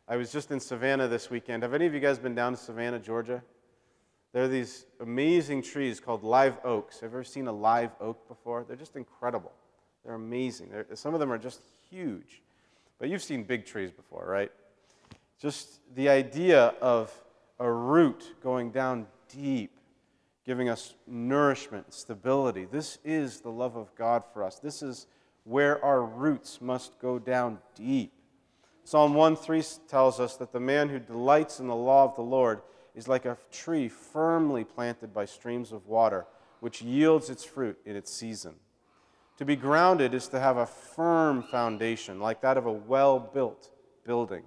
I 0.08 0.18
was 0.18 0.32
just 0.32 0.52
in 0.52 0.60
Savannah 0.60 1.08
this 1.08 1.30
weekend. 1.30 1.64
Have 1.64 1.74
any 1.74 1.86
of 1.86 1.94
you 1.94 2.00
guys 2.00 2.20
been 2.20 2.36
down 2.36 2.54
to 2.54 2.58
Savannah, 2.58 3.00
Georgia? 3.00 3.42
There 4.32 4.44
are 4.44 4.48
these 4.48 4.86
amazing 5.00 5.64
trees 5.64 6.00
called 6.00 6.24
live 6.24 6.58
oaks. 6.64 7.00
Have 7.00 7.12
you 7.12 7.18
ever 7.18 7.24
seen 7.24 7.48
a 7.48 7.52
live 7.52 7.92
oak 8.00 8.28
before? 8.28 8.64
They're 8.64 8.76
just 8.76 8.96
incredible. 8.96 9.52
They're 10.06 10.14
amazing. 10.14 10.70
They're, 10.70 10.86
some 10.94 11.14
of 11.14 11.20
them 11.20 11.32
are 11.32 11.38
just 11.38 11.62
huge. 11.90 12.42
But 13.00 13.10
you've 13.10 13.24
seen 13.24 13.44
big 13.44 13.66
trees 13.66 13.92
before, 13.92 14.26
right? 14.28 14.52
Just 15.42 15.80
the 15.96 16.10
idea 16.10 16.74
of 16.82 17.12
a 17.60 17.72
root 17.72 18.36
going 18.44 18.72
down 18.72 19.08
deep, 19.30 19.72
giving 20.46 20.70
us 20.70 20.96
nourishment, 21.08 21.94
stability. 21.94 22.66
This 22.66 23.00
is 23.04 23.42
the 23.42 23.50
love 23.50 23.76
of 23.76 23.94
God 23.96 24.24
for 24.32 24.44
us. 24.44 24.60
This 24.60 24.82
is 24.82 25.08
where 25.44 25.84
our 25.84 26.04
roots 26.04 26.62
must 26.62 27.00
go 27.00 27.18
down 27.18 27.58
deep. 27.74 28.12
Psalm 28.84 29.14
1 29.14 29.36
3 29.36 29.64
tells 29.88 30.20
us 30.20 30.36
that 30.38 30.52
the 30.52 30.60
man 30.60 30.90
who 30.90 31.00
delights 31.00 31.60
in 31.60 31.68
the 31.68 31.76
law 31.76 32.06
of 32.06 32.16
the 32.16 32.22
Lord 32.22 32.62
is 33.00 33.08
like 33.08 33.26
a 33.26 33.38
tree 33.50 33.88
firmly 33.88 34.66
planted 34.66 35.14
by 35.14 35.24
streams 35.24 35.72
of 35.72 35.88
water, 35.88 36.26
which 36.60 36.82
yields 36.82 37.30
its 37.30 37.46
fruit 37.46 37.80
in 37.86 37.96
its 37.96 38.14
season. 38.14 38.54
To 39.38 39.46
be 39.46 39.56
grounded 39.56 40.14
is 40.14 40.28
to 40.28 40.40
have 40.40 40.58
a 40.58 40.66
firm 40.66 41.42
foundation, 41.42 42.20
like 42.20 42.42
that 42.42 42.58
of 42.58 42.66
a 42.66 42.72
well 42.72 43.18
built 43.18 43.72
building. 44.06 44.44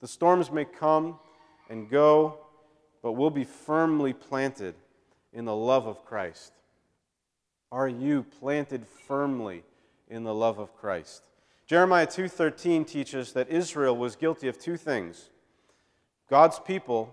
The 0.00 0.06
storms 0.06 0.52
may 0.52 0.64
come 0.64 1.18
and 1.68 1.90
go, 1.90 2.38
but 3.02 3.12
we'll 3.12 3.28
be 3.28 3.44
firmly 3.44 4.12
planted 4.12 4.76
in 5.32 5.44
the 5.44 5.56
love 5.56 5.88
of 5.88 6.04
Christ. 6.04 6.52
Are 7.72 7.88
you 7.88 8.24
planted 8.38 8.86
firmly 8.86 9.64
in 10.08 10.22
the 10.22 10.34
love 10.34 10.60
of 10.60 10.76
Christ? 10.76 11.24
Jeremiah 11.66 12.06
2:13 12.06 12.84
teaches 12.84 13.32
that 13.32 13.48
Israel 13.48 13.96
was 13.96 14.14
guilty 14.14 14.46
of 14.46 14.58
two 14.58 14.76
things. 14.76 15.30
God's 16.28 16.60
people 16.60 17.12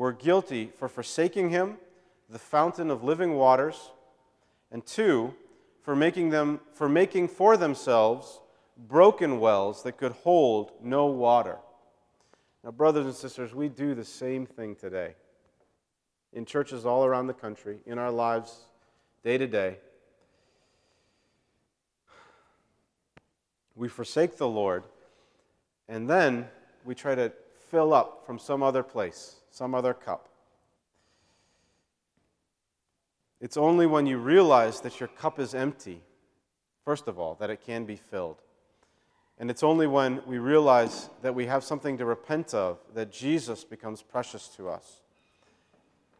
were 0.00 0.14
guilty 0.14 0.72
for 0.78 0.88
forsaking 0.88 1.50
him, 1.50 1.76
the 2.30 2.38
fountain 2.38 2.90
of 2.90 3.04
living 3.04 3.34
waters, 3.34 3.90
and 4.72 4.86
two, 4.86 5.34
for 5.82 5.94
making 5.94 6.30
them 6.30 6.58
for 6.72 6.88
making 6.88 7.28
for 7.28 7.54
themselves 7.58 8.40
broken 8.88 9.38
wells 9.38 9.82
that 9.82 9.98
could 9.98 10.12
hold 10.12 10.72
no 10.82 11.04
water. 11.04 11.58
Now, 12.64 12.70
brothers 12.70 13.04
and 13.04 13.14
sisters, 13.14 13.54
we 13.54 13.68
do 13.68 13.94
the 13.94 14.06
same 14.06 14.46
thing 14.46 14.74
today 14.74 15.16
in 16.32 16.46
churches 16.46 16.86
all 16.86 17.04
around 17.04 17.26
the 17.26 17.34
country, 17.34 17.80
in 17.84 17.98
our 17.98 18.10
lives, 18.10 18.68
day 19.22 19.36
to 19.36 19.46
day. 19.46 19.76
We 23.76 23.88
forsake 23.88 24.38
the 24.38 24.48
Lord, 24.48 24.82
and 25.90 26.08
then 26.08 26.48
we 26.86 26.94
try 26.94 27.14
to 27.14 27.30
fill 27.70 27.92
up 27.92 28.24
from 28.24 28.38
some 28.38 28.62
other 28.62 28.82
place, 28.82 29.39
some 29.50 29.74
other 29.74 29.94
cup. 29.94 30.28
It's 33.40 33.56
only 33.56 33.86
when 33.86 34.06
you 34.06 34.18
realize 34.18 34.80
that 34.82 35.00
your 35.00 35.08
cup 35.08 35.38
is 35.38 35.54
empty, 35.54 36.02
first 36.84 37.08
of 37.08 37.18
all, 37.18 37.36
that 37.36 37.50
it 37.50 37.64
can 37.64 37.84
be 37.84 37.96
filled. 37.96 38.42
And 39.38 39.50
it's 39.50 39.62
only 39.62 39.86
when 39.86 40.20
we 40.26 40.38
realize 40.38 41.08
that 41.22 41.34
we 41.34 41.46
have 41.46 41.64
something 41.64 41.96
to 41.96 42.04
repent 42.04 42.52
of 42.52 42.78
that 42.94 43.10
Jesus 43.10 43.64
becomes 43.64 44.02
precious 44.02 44.48
to 44.56 44.68
us. 44.68 45.00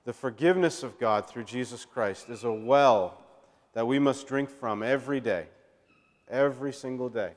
The 0.05 0.15
forgiveness 0.15 0.83
of 0.83 0.99
God 0.99 1.29
through 1.29 1.45
Jesus 1.45 1.85
Christ 1.85 2.31
is 2.31 2.45
a 2.45 2.53
well 2.53 3.19
that 3.75 3.87
we 3.87 3.99
must 3.99 4.27
drink 4.27 4.49
from 4.49 4.83
every 4.83 5.21
day, 5.21 5.47
every 6.31 6.73
single 6.73 7.11
day. 7.11 7.33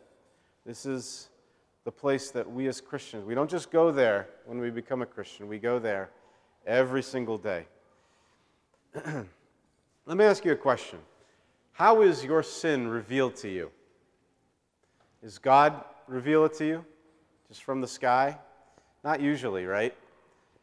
This 0.65 0.85
is 0.85 1.27
the 1.83 1.91
place 1.91 2.31
that 2.31 2.49
we 2.49 2.67
as 2.67 2.79
Christians, 2.79 3.25
we 3.25 3.35
don't 3.35 3.49
just 3.49 3.71
go 3.71 3.91
there 3.91 4.27
when 4.45 4.59
we 4.59 4.69
become 4.69 5.01
a 5.01 5.05
Christian, 5.05 5.47
we 5.47 5.59
go 5.59 5.79
there 5.79 6.09
every 6.65 7.03
single 7.03 7.37
day. 7.37 7.65
Let 10.05 10.17
me 10.17 10.25
ask 10.25 10.45
you 10.45 10.51
a 10.51 10.57
question 10.57 10.99
How 11.73 12.01
is 12.01 12.23
your 12.23 12.43
sin 12.43 12.87
revealed 12.87 13.35
to 13.37 13.49
you? 13.49 13.71
Is 15.21 15.37
God 15.37 15.83
reveal 16.07 16.45
it 16.45 16.53
to 16.55 16.65
you 16.65 16.85
just 17.47 17.63
from 17.63 17.81
the 17.81 17.87
sky? 17.87 18.37
Not 19.03 19.19
usually, 19.19 19.65
right? 19.65 19.93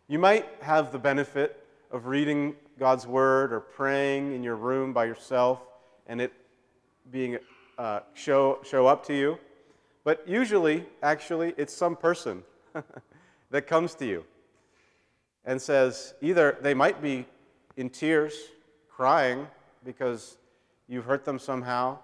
You 0.09 0.18
might 0.18 0.46
have 0.61 0.92
the 0.92 0.98
benefit 0.98 1.64
of 1.90 2.06
reading 2.06 2.54
God's 2.78 3.06
word 3.06 3.52
or 3.52 3.61
praying 3.61 4.35
in 4.35 4.42
your 4.42 4.56
room 4.56 4.92
by 4.92 5.04
yourself 5.04 5.61
and 6.06 6.20
it 6.20 6.33
being 7.11 7.38
uh, 7.78 8.00
show, 8.14 8.59
show 8.62 8.87
up 8.87 9.04
to 9.06 9.14
you. 9.14 9.38
But 10.04 10.26
usually, 10.26 10.86
actually, 11.02 11.54
it's 11.56 11.72
some 11.72 11.96
person 11.96 12.42
that 13.50 13.66
comes 13.66 13.94
to 13.96 14.06
you 14.06 14.24
and 15.44 15.60
says 15.60 16.14
either 16.20 16.58
they 16.60 16.74
might 16.74 17.02
be 17.02 17.26
in 17.76 17.90
tears, 17.90 18.34
crying 18.88 19.46
because 19.84 20.36
you've 20.88 21.04
hurt 21.04 21.24
them 21.24 21.38
somehow, 21.38 21.98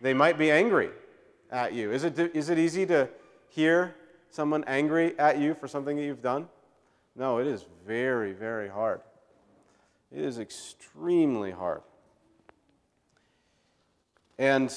they 0.00 0.14
might 0.14 0.38
be 0.38 0.50
angry 0.50 0.90
at 1.50 1.72
you. 1.72 1.92
Is 1.92 2.04
it, 2.04 2.18
is 2.34 2.50
it 2.50 2.58
easy 2.58 2.86
to 2.86 3.08
hear 3.48 3.94
someone 4.30 4.64
angry 4.64 5.18
at 5.18 5.38
you 5.38 5.54
for 5.54 5.68
something 5.68 5.96
that 5.96 6.02
you've 6.02 6.22
done? 6.22 6.48
No, 7.16 7.38
it 7.38 7.46
is 7.46 7.66
very, 7.86 8.32
very 8.32 8.68
hard. 8.68 9.00
It 10.10 10.22
is 10.22 10.38
extremely 10.38 11.50
hard. 11.50 11.82
And 14.38 14.72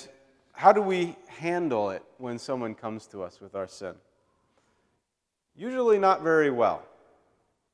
how 0.53 0.71
do 0.71 0.81
we 0.81 1.15
handle 1.27 1.89
it 1.89 2.03
when 2.19 2.39
someone 2.39 2.75
comes 2.75 3.07
to 3.07 3.23
us 3.23 3.41
with 3.41 3.55
our 3.55 3.67
sin? 3.67 3.95
Usually 5.55 5.99
not 5.99 6.21
very 6.21 6.51
well. 6.51 6.83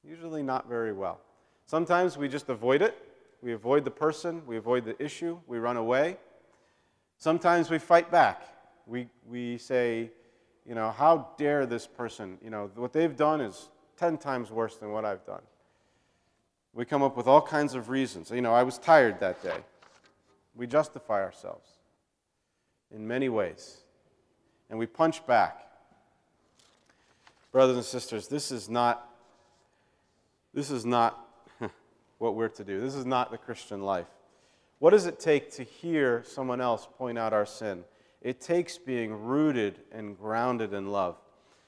Usually 0.03 0.41
not 0.41 0.67
very 0.67 0.93
well. 0.93 1.19
Sometimes 1.65 2.17
we 2.17 2.27
just 2.27 2.49
avoid 2.49 2.81
it. 2.81 2.97
We 3.41 3.53
avoid 3.53 3.85
the 3.85 3.91
person, 3.91 4.41
we 4.45 4.57
avoid 4.57 4.83
the 4.83 5.01
issue, 5.01 5.39
we 5.47 5.59
run 5.59 5.77
away. 5.77 6.17
Sometimes 7.17 7.69
we 7.69 7.79
fight 7.79 8.11
back. 8.11 8.43
We, 8.85 9.07
we 9.29 9.57
say, 9.57 10.11
you 10.65 10.75
know, 10.75 10.91
how 10.91 11.29
dare 11.37 11.65
this 11.65 11.87
person? 11.87 12.37
You 12.43 12.49
know, 12.49 12.69
what 12.75 12.91
they've 12.91 13.15
done 13.15 13.39
is 13.39 13.69
10 13.97 14.17
times 14.17 14.51
worse 14.51 14.75
than 14.75 14.91
what 14.91 15.05
I've 15.05 15.25
done. 15.25 15.41
We 16.73 16.83
come 16.83 17.01
up 17.01 17.15
with 17.15 17.27
all 17.27 17.41
kinds 17.41 17.75
of 17.75 17.89
reasons. 17.89 18.29
You 18.29 18.41
know, 18.41 18.53
I 18.53 18.63
was 18.63 18.77
tired 18.77 19.19
that 19.21 19.41
day. 19.41 19.57
We 20.53 20.67
justify 20.67 21.21
ourselves 21.21 21.78
in 22.93 23.07
many 23.07 23.29
ways. 23.29 23.77
And 24.69 24.77
we 24.77 24.85
punch 24.85 25.25
back. 25.25 25.65
Brothers 27.51 27.77
and 27.77 27.85
sisters, 27.85 28.27
this 28.27 28.51
is 28.51 28.69
not 28.69 29.05
this 30.53 30.71
is 30.71 30.85
not 30.85 31.27
what 32.17 32.35
we're 32.35 32.47
to 32.49 32.63
do. 32.63 32.81
This 32.81 32.95
is 32.95 33.05
not 33.05 33.31
the 33.31 33.37
Christian 33.37 33.83
life. 33.83 34.07
What 34.79 34.91
does 34.91 35.05
it 35.05 35.19
take 35.19 35.51
to 35.53 35.63
hear 35.63 36.23
someone 36.25 36.61
else 36.61 36.87
point 36.97 37.17
out 37.17 37.33
our 37.33 37.45
sin? 37.45 37.83
It 38.21 38.41
takes 38.41 38.77
being 38.77 39.11
rooted 39.11 39.79
and 39.91 40.17
grounded 40.17 40.73
in 40.73 40.91
love. 40.91 41.17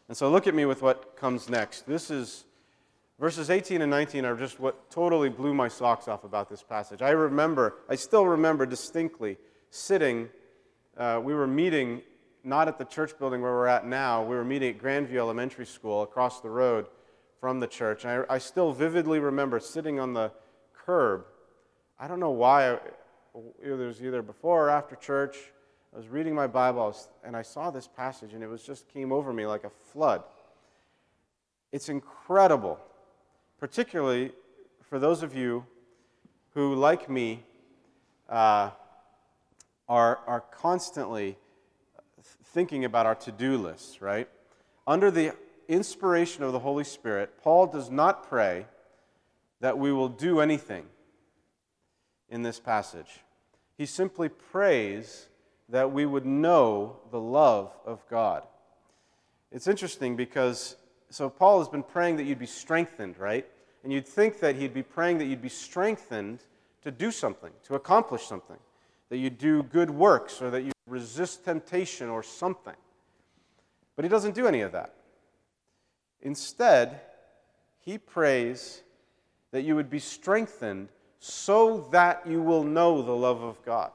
And 0.07 0.17
so 0.17 0.29
look 0.29 0.47
at 0.47 0.55
me 0.55 0.65
with 0.65 0.81
what 0.81 1.15
comes 1.15 1.49
next. 1.49 1.85
This 1.87 2.09
is 2.09 2.45
verses 3.19 3.49
18 3.49 3.81
and 3.81 3.91
19 3.91 4.25
are 4.25 4.35
just 4.35 4.59
what 4.59 4.89
totally 4.89 5.29
blew 5.29 5.53
my 5.53 5.67
socks 5.67 6.07
off 6.07 6.23
about 6.23 6.49
this 6.49 6.63
passage. 6.63 7.01
I 7.01 7.11
remember, 7.11 7.75
I 7.87 7.95
still 7.95 8.25
remember 8.25 8.65
distinctly 8.65 9.37
sitting, 9.69 10.29
uh, 10.97 11.19
we 11.23 11.33
were 11.33 11.47
meeting 11.47 12.01
not 12.43 12.67
at 12.67 12.77
the 12.77 12.85
church 12.85 13.17
building 13.19 13.41
where 13.41 13.51
we're 13.51 13.67
at 13.67 13.85
now, 13.85 14.23
we 14.23 14.35
were 14.35 14.43
meeting 14.43 14.75
at 14.75 14.81
Grandview 14.81 15.15
Elementary 15.15 15.65
School 15.65 16.01
across 16.01 16.41
the 16.41 16.49
road 16.49 16.87
from 17.39 17.59
the 17.59 17.67
church. 17.67 18.03
And 18.03 18.25
I, 18.29 18.35
I 18.35 18.37
still 18.37 18.71
vividly 18.71 19.19
remember 19.19 19.59
sitting 19.59 19.99
on 19.99 20.13
the 20.13 20.31
curb. 20.73 21.25
I 21.99 22.07
don't 22.07 22.19
know 22.19 22.31
why, 22.31 22.79
it 23.63 23.69
was 23.69 24.01
either 24.01 24.21
before 24.21 24.67
or 24.67 24.69
after 24.69 24.95
church. 24.95 25.37
I 25.93 25.97
was 25.97 26.07
reading 26.07 26.33
my 26.33 26.47
Bible 26.47 26.95
and 27.23 27.35
I 27.35 27.41
saw 27.41 27.69
this 27.69 27.87
passage 27.87 28.33
and 28.33 28.43
it 28.43 28.47
was 28.47 28.63
just 28.63 28.87
came 28.89 29.11
over 29.11 29.33
me 29.33 29.45
like 29.45 29.63
a 29.63 29.69
flood. 29.69 30.23
It's 31.71 31.89
incredible, 31.89 32.79
particularly 33.59 34.31
for 34.89 34.99
those 34.99 35.23
of 35.23 35.35
you 35.35 35.65
who, 36.53 36.75
like 36.75 37.09
me, 37.09 37.43
uh, 38.29 38.71
are, 39.91 40.19
are 40.25 40.39
constantly 40.39 41.37
thinking 42.45 42.85
about 42.85 43.05
our 43.05 43.15
to 43.15 43.29
do 43.29 43.57
lists, 43.57 44.01
right? 44.01 44.29
Under 44.87 45.11
the 45.11 45.35
inspiration 45.67 46.45
of 46.45 46.53
the 46.53 46.59
Holy 46.59 46.85
Spirit, 46.85 47.33
Paul 47.43 47.67
does 47.67 47.91
not 47.91 48.29
pray 48.29 48.67
that 49.59 49.77
we 49.77 49.91
will 49.91 50.07
do 50.07 50.39
anything 50.39 50.85
in 52.29 52.41
this 52.41 52.57
passage. 52.57 53.19
He 53.77 53.85
simply 53.85 54.29
prays 54.29 55.27
that 55.67 55.91
we 55.91 56.05
would 56.05 56.25
know 56.25 56.95
the 57.11 57.19
love 57.19 57.73
of 57.85 58.07
God. 58.09 58.47
It's 59.51 59.67
interesting 59.67 60.15
because, 60.15 60.77
so 61.09 61.29
Paul 61.29 61.59
has 61.59 61.67
been 61.67 61.83
praying 61.83 62.15
that 62.15 62.23
you'd 62.23 62.39
be 62.39 62.45
strengthened, 62.45 63.17
right? 63.17 63.45
And 63.83 63.91
you'd 63.91 64.07
think 64.07 64.39
that 64.39 64.55
he'd 64.55 64.73
be 64.73 64.83
praying 64.83 65.17
that 65.17 65.25
you'd 65.25 65.41
be 65.41 65.49
strengthened 65.49 66.39
to 66.81 66.91
do 66.91 67.11
something, 67.11 67.51
to 67.65 67.75
accomplish 67.75 68.23
something, 68.23 68.57
that 69.11 69.17
you 69.17 69.29
do 69.29 69.61
good 69.61 69.89
works 69.89 70.41
or 70.41 70.49
that 70.49 70.63
you 70.63 70.71
resist 70.87 71.43
temptation 71.43 72.07
or 72.07 72.23
something. 72.23 72.75
But 73.97 74.05
he 74.05 74.09
doesn't 74.09 74.35
do 74.35 74.47
any 74.47 74.61
of 74.61 74.71
that. 74.71 74.93
Instead, 76.21 77.01
he 77.81 77.97
prays 77.97 78.83
that 79.51 79.63
you 79.63 79.75
would 79.75 79.89
be 79.89 79.99
strengthened 79.99 80.87
so 81.19 81.89
that 81.91 82.25
you 82.25 82.41
will 82.41 82.63
know 82.63 83.01
the 83.01 83.11
love 83.11 83.43
of 83.43 83.61
God. 83.65 83.91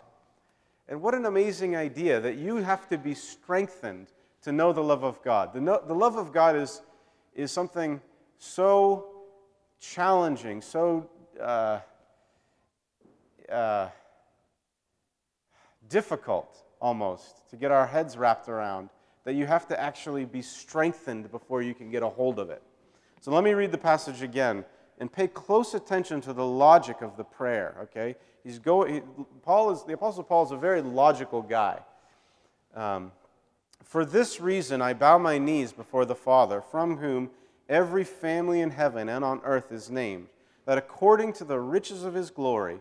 And 0.87 1.01
what 1.01 1.15
an 1.15 1.25
amazing 1.25 1.75
idea 1.77 2.21
that 2.21 2.37
you 2.37 2.57
have 2.57 2.87
to 2.91 2.99
be 2.99 3.15
strengthened 3.15 4.09
to 4.43 4.53
know 4.53 4.75
the 4.75 4.83
love 4.83 5.03
of 5.03 5.23
God. 5.23 5.55
The, 5.55 5.63
no, 5.63 5.81
the 5.85 5.95
love 5.95 6.17
of 6.17 6.31
God 6.31 6.57
is, 6.57 6.83
is 7.35 7.51
something 7.51 8.03
so 8.39 9.07
challenging, 9.81 10.61
so 10.61 11.09
uh, 11.41 11.79
uh, 13.51 13.89
difficult 15.89 16.65
almost 16.81 17.49
to 17.51 17.57
get 17.57 17.71
our 17.71 17.87
heads 17.87 18.17
wrapped 18.17 18.49
around 18.49 18.91
that 19.25 19.35
you 19.35 19.47
have 19.47 19.67
to 19.69 19.81
actually 19.81 20.25
be 20.25 20.43
strengthened 20.43 21.31
before 21.31 21.63
you 21.63 21.75
can 21.75 21.91
get 21.91 22.03
a 22.03 22.09
hold 22.09 22.39
of 22.39 22.51
it. 22.51 22.63
So 23.21 23.33
let 23.33 23.43
me 23.43 23.55
read 23.55 23.73
the 23.73 23.79
passage 23.79 24.23
again 24.23 24.65
and 24.99 25.13
pay 25.13 25.27
close 25.27 25.75
attention 25.75 26.21
to 26.23 26.33
the 26.33 26.47
logic 26.47 27.03
of 27.03 27.17
the 27.17 27.25
prayer, 27.25 27.77
okay? 27.83 28.15
He's 28.45 28.59
going, 28.59 28.95
he, 28.95 29.01
Paul 29.43 29.71
is, 29.73 29.83
the 29.83 29.95
Apostle 29.95 30.23
Paul 30.23 30.45
is 30.45 30.53
a 30.53 30.57
very 30.57 30.81
logical 30.81 31.43
guy. 31.43 31.81
Um, 32.75 33.13
For 33.83 34.05
this 34.05 34.41
reason 34.41 34.81
I 34.81 34.95
bow 34.95 35.19
my 35.19 35.39
knees 35.39 35.73
before 35.73 36.05
the 36.05 36.15
Father, 36.15 36.61
from 36.61 36.99
whom 36.99 37.31
every 37.69 38.05
family 38.05 38.61
in 38.61 38.71
heaven 38.71 39.09
and 39.09 39.25
on 39.25 39.41
earth 39.45 39.73
is 39.73 39.91
named, 39.91 40.29
that 40.67 40.79
according 40.79 41.33
to 41.35 41.45
the 41.45 41.59
riches 41.59 42.05
of 42.05 42.15
his 42.15 42.31
glory, 42.31 42.81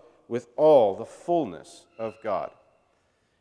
with 0.31 0.47
all 0.55 0.95
the 0.95 1.05
fullness 1.05 1.87
of 1.99 2.15
God. 2.23 2.51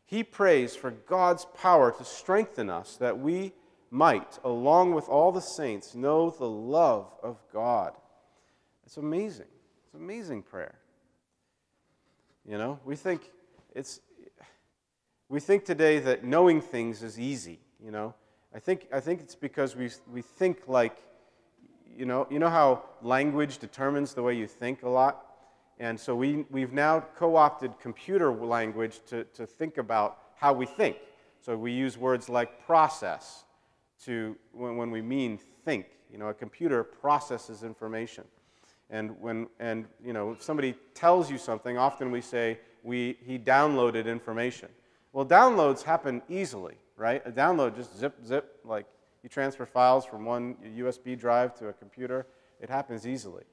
He 0.07 0.25
prays 0.25 0.75
for 0.75 0.91
God's 0.91 1.47
power 1.57 1.93
to 1.93 2.05
strengthen 2.05 2.69
us 2.69 2.97
that 2.97 3.17
we 3.17 3.53
might, 3.93 4.41
along 4.43 4.95
with 4.95 5.09
all 5.09 5.31
the 5.31 5.41
saints, 5.41 5.95
know 5.95 6.31
the 6.31 6.49
love 6.49 7.07
of 7.23 7.39
God. 7.53 7.93
It's 8.85 8.97
amazing. 8.97 9.47
It's 9.85 9.95
amazing 9.95 10.43
prayer. 10.43 10.75
You 12.45 12.59
know, 12.59 12.81
we 12.85 12.97
think 12.97 13.31
it's 13.73 14.01
we 15.29 15.39
think 15.39 15.65
today 15.65 16.01
that 16.01 16.25
knowing 16.25 16.61
things 16.61 17.05
is 17.05 17.21
easy, 17.21 17.61
you 17.79 17.93
know. 17.93 18.15
I 18.53 18.59
think 18.59 18.89
I 18.93 18.99
think 18.99 19.21
it's 19.21 19.37
because 19.37 19.77
we 19.77 19.91
we 20.13 20.23
think 20.23 20.67
like 20.67 20.97
you 21.97 22.05
know, 22.05 22.27
you 22.29 22.41
know 22.41 22.51
how 22.51 22.83
language 23.01 23.59
determines 23.59 24.13
the 24.13 24.25
way 24.25 24.35
you 24.35 24.49
think 24.49 24.83
a 24.83 24.89
lot? 24.89 25.30
And 25.81 25.99
so 25.99 26.15
we, 26.15 26.45
we've 26.51 26.75
now 26.75 27.01
co 27.17 27.37
opted 27.37 27.81
computer 27.81 28.31
language 28.33 29.01
to, 29.07 29.25
to 29.25 29.47
think 29.47 29.79
about 29.79 30.19
how 30.37 30.53
we 30.53 30.67
think. 30.67 30.99
So 31.41 31.57
we 31.57 31.73
use 31.73 31.97
words 31.97 32.29
like 32.29 32.65
process 32.67 33.45
to 34.05 34.37
when, 34.53 34.77
when 34.77 34.91
we 34.91 35.01
mean 35.01 35.39
think. 35.65 35.87
You 36.13 36.19
know, 36.19 36.29
a 36.29 36.35
computer 36.35 36.85
processes 36.85 37.63
information. 37.63 38.25
And 38.91 39.19
when 39.21 39.49
and 39.59 39.87
you 40.05 40.13
know, 40.13 40.33
if 40.33 40.43
somebody 40.43 40.75
tells 40.95 41.31
you 41.31 41.39
something, 41.39 41.79
often 41.79 42.11
we 42.11 42.21
say 42.21 42.59
we 42.83 43.17
he 43.25 43.39
downloaded 43.39 44.05
information. 44.05 44.69
Well, 45.15 45.25
downloads 45.25 45.83
happen 45.83 46.21
easily, 46.29 46.75
right? 46.97 47.23
A 47.25 47.33
download 47.33 47.75
just 47.75 47.97
zip 47.97 48.17
zip 48.27 48.61
like 48.65 48.85
you 49.23 49.31
transfer 49.31 49.65
files 49.65 50.05
from 50.05 50.27
one 50.27 50.57
USB 50.77 51.19
drive 51.19 51.55
to 51.55 51.69
a 51.69 51.73
computer. 51.73 52.27
It 52.61 52.69
happens 52.69 53.07
easily. 53.07 53.45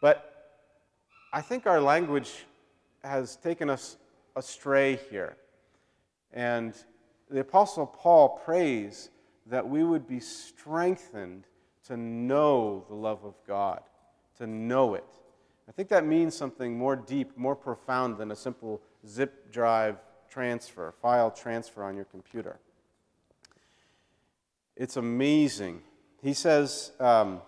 But 0.00 0.37
I 1.32 1.42
think 1.42 1.66
our 1.66 1.80
language 1.80 2.46
has 3.04 3.36
taken 3.36 3.68
us 3.68 3.96
astray 4.34 4.98
here. 5.10 5.36
And 6.32 6.74
the 7.30 7.40
Apostle 7.40 7.86
Paul 7.86 8.40
prays 8.44 9.10
that 9.46 9.68
we 9.68 9.84
would 9.84 10.08
be 10.08 10.20
strengthened 10.20 11.44
to 11.86 11.96
know 11.96 12.84
the 12.88 12.94
love 12.94 13.24
of 13.24 13.34
God, 13.46 13.80
to 14.38 14.46
know 14.46 14.94
it. 14.94 15.04
I 15.68 15.72
think 15.72 15.88
that 15.90 16.06
means 16.06 16.34
something 16.34 16.76
more 16.76 16.96
deep, 16.96 17.36
more 17.36 17.56
profound 17.56 18.16
than 18.16 18.30
a 18.30 18.36
simple 18.36 18.80
zip 19.06 19.52
drive 19.52 19.96
transfer, 20.30 20.94
file 21.02 21.30
transfer 21.30 21.82
on 21.82 21.94
your 21.94 22.06
computer. 22.06 22.58
It's 24.76 24.96
amazing. 24.96 25.82
He 26.22 26.32
says, 26.32 26.92
um, 27.00 27.42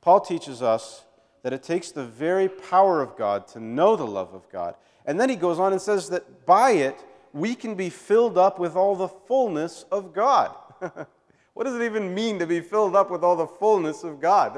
Paul 0.00 0.20
teaches 0.20 0.62
us 0.62 1.05
that 1.46 1.52
it 1.52 1.62
takes 1.62 1.92
the 1.92 2.04
very 2.04 2.48
power 2.48 3.00
of 3.00 3.16
God 3.16 3.46
to 3.46 3.60
know 3.60 3.94
the 3.94 4.04
love 4.04 4.34
of 4.34 4.50
God. 4.50 4.74
And 5.04 5.20
then 5.20 5.28
he 5.28 5.36
goes 5.36 5.60
on 5.60 5.70
and 5.70 5.80
says 5.80 6.08
that 6.08 6.44
by 6.44 6.72
it, 6.72 7.04
we 7.32 7.54
can 7.54 7.76
be 7.76 7.88
filled 7.88 8.36
up 8.36 8.58
with 8.58 8.74
all 8.74 8.96
the 8.96 9.06
fullness 9.06 9.84
of 9.92 10.12
God. 10.12 10.56
What 11.54 11.66
does 11.66 11.76
it 11.76 11.84
even 11.84 12.12
mean 12.12 12.40
to 12.40 12.48
be 12.48 12.60
filled 12.60 12.96
up 12.96 13.12
with 13.12 13.22
all 13.22 13.36
the 13.36 13.46
fullness 13.46 14.02
of 14.02 14.20
God? 14.20 14.56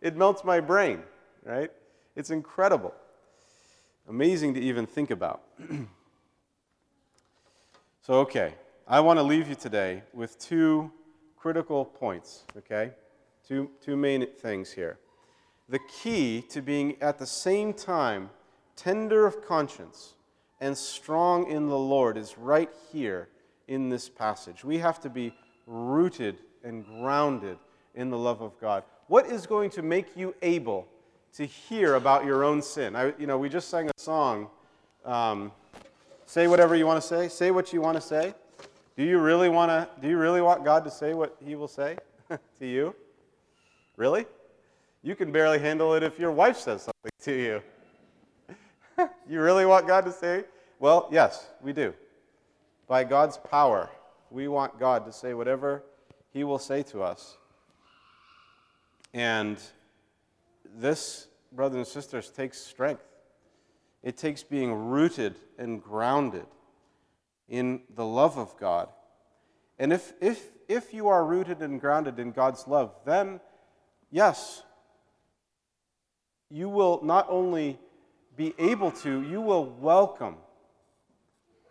it 0.00 0.16
melts 0.16 0.42
my 0.42 0.58
brain, 0.58 1.00
right? 1.44 1.70
It's 2.16 2.30
incredible. 2.30 2.92
Amazing 4.08 4.54
to 4.54 4.60
even 4.60 4.86
think 4.86 5.12
about. 5.12 5.42
so, 8.02 8.14
okay, 8.14 8.54
I 8.88 8.98
want 8.98 9.20
to 9.20 9.22
leave 9.22 9.48
you 9.48 9.54
today 9.54 10.02
with 10.12 10.40
two 10.40 10.90
critical 11.36 11.84
points, 11.84 12.42
okay? 12.58 12.90
Two, 13.46 13.70
two 13.80 13.96
main 13.96 14.26
things 14.26 14.72
here. 14.72 14.98
The 15.70 15.78
key 15.78 16.42
to 16.48 16.60
being 16.60 16.96
at 17.00 17.18
the 17.18 17.26
same 17.26 17.72
time 17.72 18.30
tender 18.74 19.24
of 19.24 19.46
conscience 19.46 20.14
and 20.60 20.76
strong 20.76 21.48
in 21.48 21.68
the 21.68 21.78
Lord 21.78 22.16
is 22.16 22.36
right 22.36 22.70
here 22.92 23.28
in 23.68 23.88
this 23.88 24.08
passage. 24.08 24.64
We 24.64 24.78
have 24.78 25.00
to 25.02 25.08
be 25.08 25.32
rooted 25.68 26.38
and 26.64 26.84
grounded 26.84 27.56
in 27.94 28.10
the 28.10 28.18
love 28.18 28.40
of 28.40 28.60
God. 28.60 28.82
What 29.06 29.26
is 29.26 29.46
going 29.46 29.70
to 29.70 29.82
make 29.82 30.16
you 30.16 30.34
able 30.42 30.88
to 31.34 31.46
hear 31.46 31.94
about 31.94 32.24
your 32.24 32.42
own 32.42 32.62
sin? 32.62 32.96
I, 32.96 33.14
you 33.16 33.28
know, 33.28 33.38
we 33.38 33.48
just 33.48 33.68
sang 33.68 33.88
a 33.88 33.92
song. 33.96 34.48
Um, 35.04 35.52
say 36.26 36.48
whatever 36.48 36.74
you 36.74 36.84
want 36.84 37.00
to 37.00 37.06
say. 37.06 37.28
Say 37.28 37.52
what 37.52 37.72
you 37.72 37.80
want 37.80 37.94
to 37.94 38.00
say. 38.00 38.34
Do 38.96 39.04
you 39.04 39.20
really 39.20 39.48
want 39.48 39.70
to? 39.70 39.88
Do 40.02 40.08
you 40.08 40.18
really 40.18 40.40
want 40.40 40.64
God 40.64 40.82
to 40.82 40.90
say 40.90 41.14
what 41.14 41.36
He 41.44 41.54
will 41.54 41.68
say 41.68 41.96
to 42.58 42.66
you? 42.66 42.92
Really? 43.96 44.26
You 45.02 45.16
can 45.16 45.32
barely 45.32 45.58
handle 45.58 45.94
it 45.94 46.02
if 46.02 46.18
your 46.18 46.30
wife 46.30 46.58
says 46.58 46.82
something 46.82 47.10
to 47.22 47.32
you. 47.32 49.08
you 49.28 49.40
really 49.40 49.64
want 49.64 49.86
God 49.86 50.04
to 50.04 50.12
say? 50.12 50.44
Well, 50.78 51.08
yes, 51.10 51.46
we 51.62 51.72
do. 51.72 51.94
By 52.86 53.04
God's 53.04 53.38
power, 53.38 53.88
we 54.30 54.46
want 54.48 54.78
God 54.78 55.06
to 55.06 55.12
say 55.12 55.32
whatever 55.32 55.84
He 56.32 56.44
will 56.44 56.58
say 56.58 56.82
to 56.84 57.02
us. 57.02 57.38
And 59.14 59.58
this, 60.76 61.28
brothers 61.52 61.76
and 61.78 61.86
sisters, 61.86 62.30
takes 62.30 62.58
strength. 62.58 63.02
It 64.02 64.16
takes 64.16 64.42
being 64.42 64.72
rooted 64.72 65.36
and 65.58 65.82
grounded 65.82 66.46
in 67.48 67.82
the 67.94 68.04
love 68.04 68.38
of 68.38 68.56
God. 68.58 68.88
And 69.78 69.92
if, 69.92 70.12
if, 70.20 70.50
if 70.68 70.92
you 70.92 71.08
are 71.08 71.24
rooted 71.24 71.62
and 71.62 71.80
grounded 71.80 72.18
in 72.18 72.32
God's 72.32 72.68
love, 72.68 72.94
then 73.04 73.40
yes, 74.10 74.62
you 76.50 76.68
will 76.68 77.00
not 77.02 77.26
only 77.28 77.78
be 78.36 78.54
able 78.58 78.90
to, 78.90 79.22
you 79.22 79.40
will 79.40 79.66
welcome. 79.66 80.36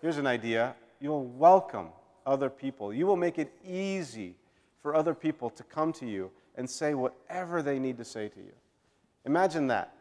Here's 0.01 0.17
an 0.17 0.27
idea 0.27 0.75
you'll 1.01 1.25
welcome 1.25 1.89
other 2.25 2.49
people. 2.49 2.93
You 2.93 3.05
will 3.07 3.15
make 3.15 3.39
it 3.39 3.51
easy 3.65 4.35
for 4.81 4.95
other 4.95 5.13
people 5.13 5.49
to 5.51 5.63
come 5.63 5.91
to 5.93 6.05
you 6.05 6.31
and 6.55 6.69
say 6.69 6.93
whatever 6.93 7.61
they 7.61 7.79
need 7.79 7.97
to 7.97 8.05
say 8.05 8.27
to 8.29 8.39
you. 8.39 8.51
Imagine 9.25 9.67
that, 9.67 9.93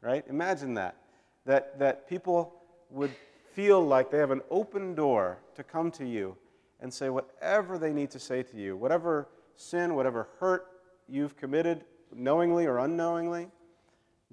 right? 0.00 0.24
Imagine 0.28 0.74
that. 0.74 0.96
That, 1.44 1.78
that 1.78 2.08
people 2.08 2.54
would 2.90 3.10
feel 3.54 3.84
like 3.84 4.10
they 4.10 4.18
have 4.18 4.30
an 4.30 4.42
open 4.50 4.94
door 4.94 5.38
to 5.56 5.62
come 5.62 5.90
to 5.92 6.06
you 6.06 6.36
and 6.80 6.92
say 6.92 7.08
whatever 7.08 7.78
they 7.78 7.92
need 7.92 8.10
to 8.10 8.18
say 8.18 8.42
to 8.42 8.56
you, 8.56 8.76
whatever 8.76 9.28
sin, 9.56 9.94
whatever 9.94 10.28
hurt 10.38 10.66
you've 11.08 11.36
committed, 11.36 11.84
knowingly 12.14 12.66
or 12.66 12.78
unknowingly, 12.78 13.48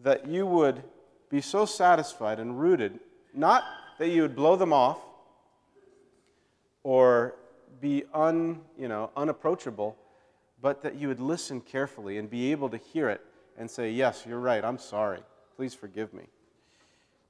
that 0.04 0.28
you 0.28 0.46
would 0.46 0.84
be 1.30 1.42
so 1.42 1.66
satisfied 1.66 2.40
and 2.40 2.60
rooted, 2.60 3.00
not 3.34 3.64
that 3.98 4.10
you 4.10 4.22
would 4.22 4.36
blow 4.36 4.56
them 4.56 4.74
off 4.74 5.00
or 6.84 7.36
be 7.82 8.04
un, 8.14 8.62
you 8.78 8.88
know, 8.88 9.12
unapproachable, 9.16 9.98
but 10.62 10.82
that 10.82 10.96
you 10.96 11.08
would 11.08 11.20
listen 11.20 11.62
carefully 11.62 12.18
and 12.18 12.30
be 12.30 12.52
able 12.52 12.70
to 12.70 12.78
hear 12.78 13.10
it 13.10 13.22
and 13.58 13.70
say, 13.70 13.92
Yes, 13.92 14.26
you're 14.28 14.40
right, 14.40 14.64
I'm 14.64 14.78
sorry. 14.78 15.20
Please 15.56 15.74
forgive 15.74 16.14
me. 16.14 16.24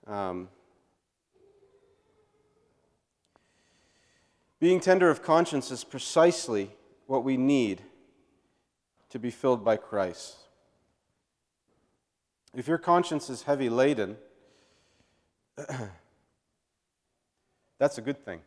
Um, 0.08 0.49
being 4.60 4.79
tender 4.79 5.10
of 5.10 5.21
conscience 5.21 5.71
is 5.71 5.84
precisely 5.84 6.71
what 7.08 7.23
we 7.23 7.38
need 7.38 7.82
to 9.10 9.19
be 9.19 9.32
filled 9.32 9.63
by 9.65 9.77
Christ. 9.77 10.36
If 12.56 12.68
your 12.68 12.78
conscience 12.78 13.30
is 13.30 13.44
heavy 13.44 13.70
laden, 13.70 14.18
that's 17.78 17.98
a 17.98 18.02
good 18.02 18.24
thing. 18.24 18.42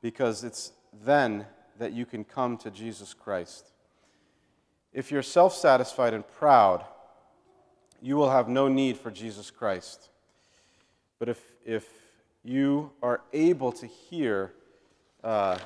Because 0.00 0.44
it's 0.44 0.72
then 1.04 1.46
that 1.78 1.92
you 1.92 2.06
can 2.06 2.24
come 2.24 2.56
to 2.58 2.70
Jesus 2.70 3.14
Christ. 3.14 3.72
If 4.92 5.10
you're 5.10 5.22
self 5.22 5.54
satisfied 5.54 6.14
and 6.14 6.26
proud, 6.26 6.84
you 8.00 8.16
will 8.16 8.30
have 8.30 8.48
no 8.48 8.68
need 8.68 8.96
for 8.96 9.10
Jesus 9.10 9.50
Christ. 9.50 10.08
But 11.18 11.28
if, 11.28 11.40
if 11.64 11.88
you 12.44 12.92
are 13.02 13.22
able 13.32 13.72
to 13.72 13.86
hear 13.86 14.52
uh, 15.24 15.58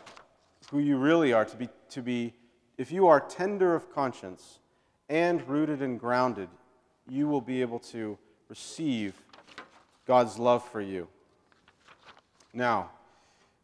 who 0.70 0.78
you 0.78 0.96
really 0.96 1.32
are, 1.32 1.44
to 1.44 1.56
be, 1.56 1.68
to 1.90 2.00
be, 2.00 2.32
if 2.78 2.92
you 2.92 3.08
are 3.08 3.20
tender 3.20 3.74
of 3.74 3.92
conscience 3.92 4.57
and 5.08 5.46
rooted 5.48 5.82
and 5.82 5.98
grounded, 5.98 6.48
you 7.08 7.28
will 7.28 7.40
be 7.40 7.60
able 7.60 7.78
to 7.78 8.18
receive 8.48 9.14
God's 10.06 10.38
love 10.38 10.66
for 10.68 10.80
you. 10.80 11.08
Now, 12.52 12.90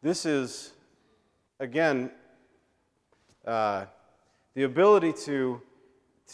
this 0.02 0.26
is, 0.26 0.72
again, 1.59 2.11
uh, 3.46 3.87
the 4.54 4.62
ability 4.62 5.12
to, 5.24 5.61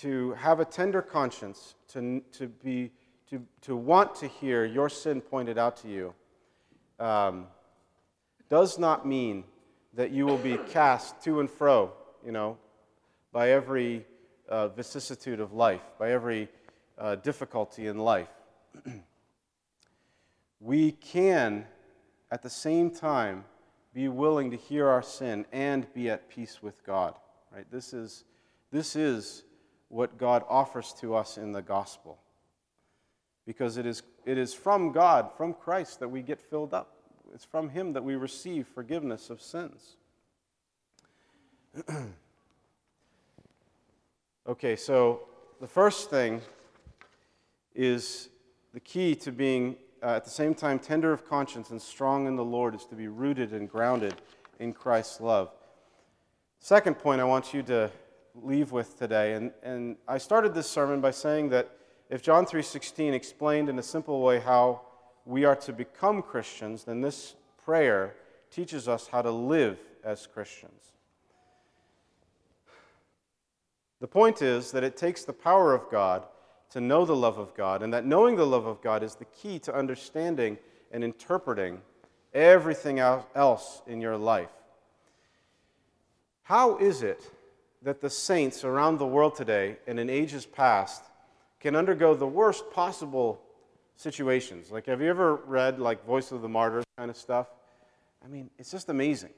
to 0.00 0.32
have 0.32 0.60
a 0.60 0.64
tender 0.64 1.02
conscience, 1.02 1.74
to, 1.92 2.22
to, 2.32 2.48
be, 2.48 2.90
to, 3.30 3.42
to 3.62 3.76
want 3.76 4.14
to 4.16 4.28
hear 4.28 4.64
your 4.64 4.88
sin 4.88 5.20
pointed 5.20 5.58
out 5.58 5.76
to 5.78 5.88
you, 5.88 6.14
um, 6.98 7.46
does 8.48 8.78
not 8.78 9.06
mean 9.06 9.44
that 9.94 10.10
you 10.10 10.26
will 10.26 10.38
be 10.38 10.58
cast 10.70 11.22
to 11.22 11.40
and 11.40 11.50
fro, 11.50 11.92
you 12.24 12.32
know, 12.32 12.56
by 13.32 13.50
every 13.50 14.04
uh, 14.50 14.68
vicissitude 14.68 15.40
of 15.40 15.52
life, 15.52 15.82
by 15.98 16.10
every 16.10 16.48
uh, 16.98 17.14
difficulty 17.16 17.86
in 17.86 17.98
life. 17.98 18.28
we 20.60 20.92
can, 20.92 21.64
at 22.30 22.42
the 22.42 22.50
same 22.50 22.90
time, 22.90 23.44
be 23.94 24.08
willing 24.08 24.50
to 24.50 24.56
hear 24.56 24.88
our 24.88 25.02
sin 25.02 25.46
and 25.52 25.92
be 25.94 26.10
at 26.10 26.28
peace 26.28 26.62
with 26.62 26.84
God. 26.84 27.14
Right? 27.54 27.66
This 27.70 27.92
is, 27.92 28.24
this 28.70 28.94
is 28.94 29.44
what 29.88 30.18
God 30.18 30.44
offers 30.48 30.94
to 31.00 31.14
us 31.14 31.38
in 31.38 31.52
the 31.52 31.62
gospel. 31.62 32.18
Because 33.46 33.76
it 33.76 33.86
is, 33.86 34.02
it 34.24 34.38
is 34.38 34.54
from 34.54 34.92
God, 34.92 35.30
from 35.36 35.54
Christ, 35.54 36.00
that 36.00 36.08
we 36.08 36.22
get 36.22 36.40
filled 36.40 36.74
up. 36.74 36.96
It's 37.34 37.44
from 37.44 37.68
Him 37.68 37.92
that 37.94 38.04
we 38.04 38.16
receive 38.16 38.66
forgiveness 38.68 39.30
of 39.30 39.40
sins. 39.40 39.96
okay, 44.50 44.74
so 44.74 45.20
the 45.60 45.66
first 45.68 46.10
thing 46.10 46.40
is 47.72 48.30
the 48.74 48.80
key 48.80 49.14
to 49.14 49.30
being 49.30 49.76
uh, 50.02 50.16
at 50.16 50.24
the 50.24 50.30
same 50.30 50.54
time 50.54 50.76
tender 50.80 51.12
of 51.12 51.24
conscience 51.24 51.70
and 51.70 51.80
strong 51.80 52.26
in 52.26 52.34
the 52.34 52.44
Lord 52.44 52.74
is 52.74 52.84
to 52.86 52.96
be 52.96 53.06
rooted 53.06 53.52
and 53.52 53.70
grounded 53.70 54.20
in 54.58 54.72
Christ's 54.72 55.20
love. 55.20 55.52
Second 56.58 56.98
point 56.98 57.20
I 57.20 57.24
want 57.24 57.54
you 57.54 57.62
to 57.62 57.92
leave 58.34 58.72
with 58.72 58.98
today, 58.98 59.34
and, 59.34 59.52
and 59.62 59.96
I 60.08 60.18
started 60.18 60.52
this 60.52 60.68
sermon 60.68 61.00
by 61.00 61.12
saying 61.12 61.50
that 61.50 61.70
if 62.08 62.20
John 62.20 62.44
3:16 62.44 63.12
explained 63.12 63.68
in 63.68 63.78
a 63.78 63.84
simple 63.84 64.20
way 64.20 64.40
how 64.40 64.80
we 65.26 65.44
are 65.44 65.56
to 65.56 65.72
become 65.72 66.22
Christians, 66.22 66.82
then 66.82 67.02
this 67.02 67.36
prayer 67.64 68.16
teaches 68.50 68.88
us 68.88 69.06
how 69.06 69.22
to 69.22 69.30
live 69.30 69.78
as 70.02 70.26
Christians. 70.26 70.90
The 74.00 74.08
point 74.08 74.42
is 74.42 74.72
that 74.72 74.84
it 74.84 74.96
takes 74.96 75.24
the 75.24 75.32
power 75.32 75.74
of 75.74 75.90
God 75.90 76.26
to 76.70 76.80
know 76.80 77.04
the 77.04 77.16
love 77.16 77.38
of 77.38 77.54
God, 77.54 77.82
and 77.82 77.92
that 77.92 78.06
knowing 78.06 78.36
the 78.36 78.46
love 78.46 78.66
of 78.66 78.80
God 78.80 79.02
is 79.02 79.16
the 79.16 79.24
key 79.26 79.58
to 79.60 79.74
understanding 79.74 80.56
and 80.92 81.04
interpreting 81.04 81.80
everything 82.32 82.98
else 82.98 83.82
in 83.86 84.00
your 84.00 84.16
life. 84.16 84.50
How 86.44 86.78
is 86.78 87.02
it 87.02 87.30
that 87.82 88.00
the 88.00 88.10
saints 88.10 88.64
around 88.64 88.98
the 88.98 89.06
world 89.06 89.34
today 89.34 89.76
and 89.86 89.98
in 89.98 90.08
ages 90.08 90.46
past 90.46 91.04
can 91.60 91.76
undergo 91.76 92.14
the 92.14 92.26
worst 92.26 92.70
possible 92.70 93.40
situations? 93.96 94.70
Like, 94.70 94.86
have 94.86 95.02
you 95.02 95.10
ever 95.10 95.36
read, 95.36 95.78
like, 95.78 96.04
Voice 96.06 96.32
of 96.32 96.40
the 96.40 96.48
Martyrs 96.48 96.84
kind 96.96 97.10
of 97.10 97.16
stuff? 97.16 97.48
I 98.24 98.28
mean, 98.28 98.48
it's 98.58 98.70
just 98.70 98.88
amazing. 98.88 99.30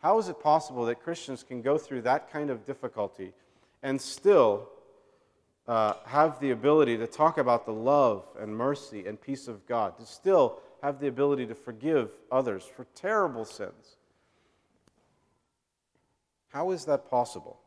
How 0.00 0.18
is 0.18 0.28
it 0.28 0.40
possible 0.40 0.84
that 0.86 1.02
Christians 1.02 1.42
can 1.42 1.60
go 1.60 1.76
through 1.76 2.02
that 2.02 2.32
kind 2.32 2.50
of 2.50 2.64
difficulty 2.64 3.32
and 3.82 4.00
still 4.00 4.68
uh, 5.66 5.94
have 6.06 6.40
the 6.40 6.50
ability 6.50 6.96
to 6.96 7.06
talk 7.06 7.38
about 7.38 7.66
the 7.66 7.72
love 7.72 8.24
and 8.40 8.56
mercy 8.56 9.06
and 9.06 9.20
peace 9.20 9.48
of 9.48 9.66
God, 9.66 9.98
to 9.98 10.06
still 10.06 10.60
have 10.82 11.00
the 11.00 11.08
ability 11.08 11.46
to 11.46 11.54
forgive 11.54 12.10
others 12.32 12.64
for 12.64 12.86
terrible 12.94 13.44
sins. 13.44 13.96
How 16.48 16.70
is 16.70 16.86
that 16.86 17.10
possible? 17.10 17.58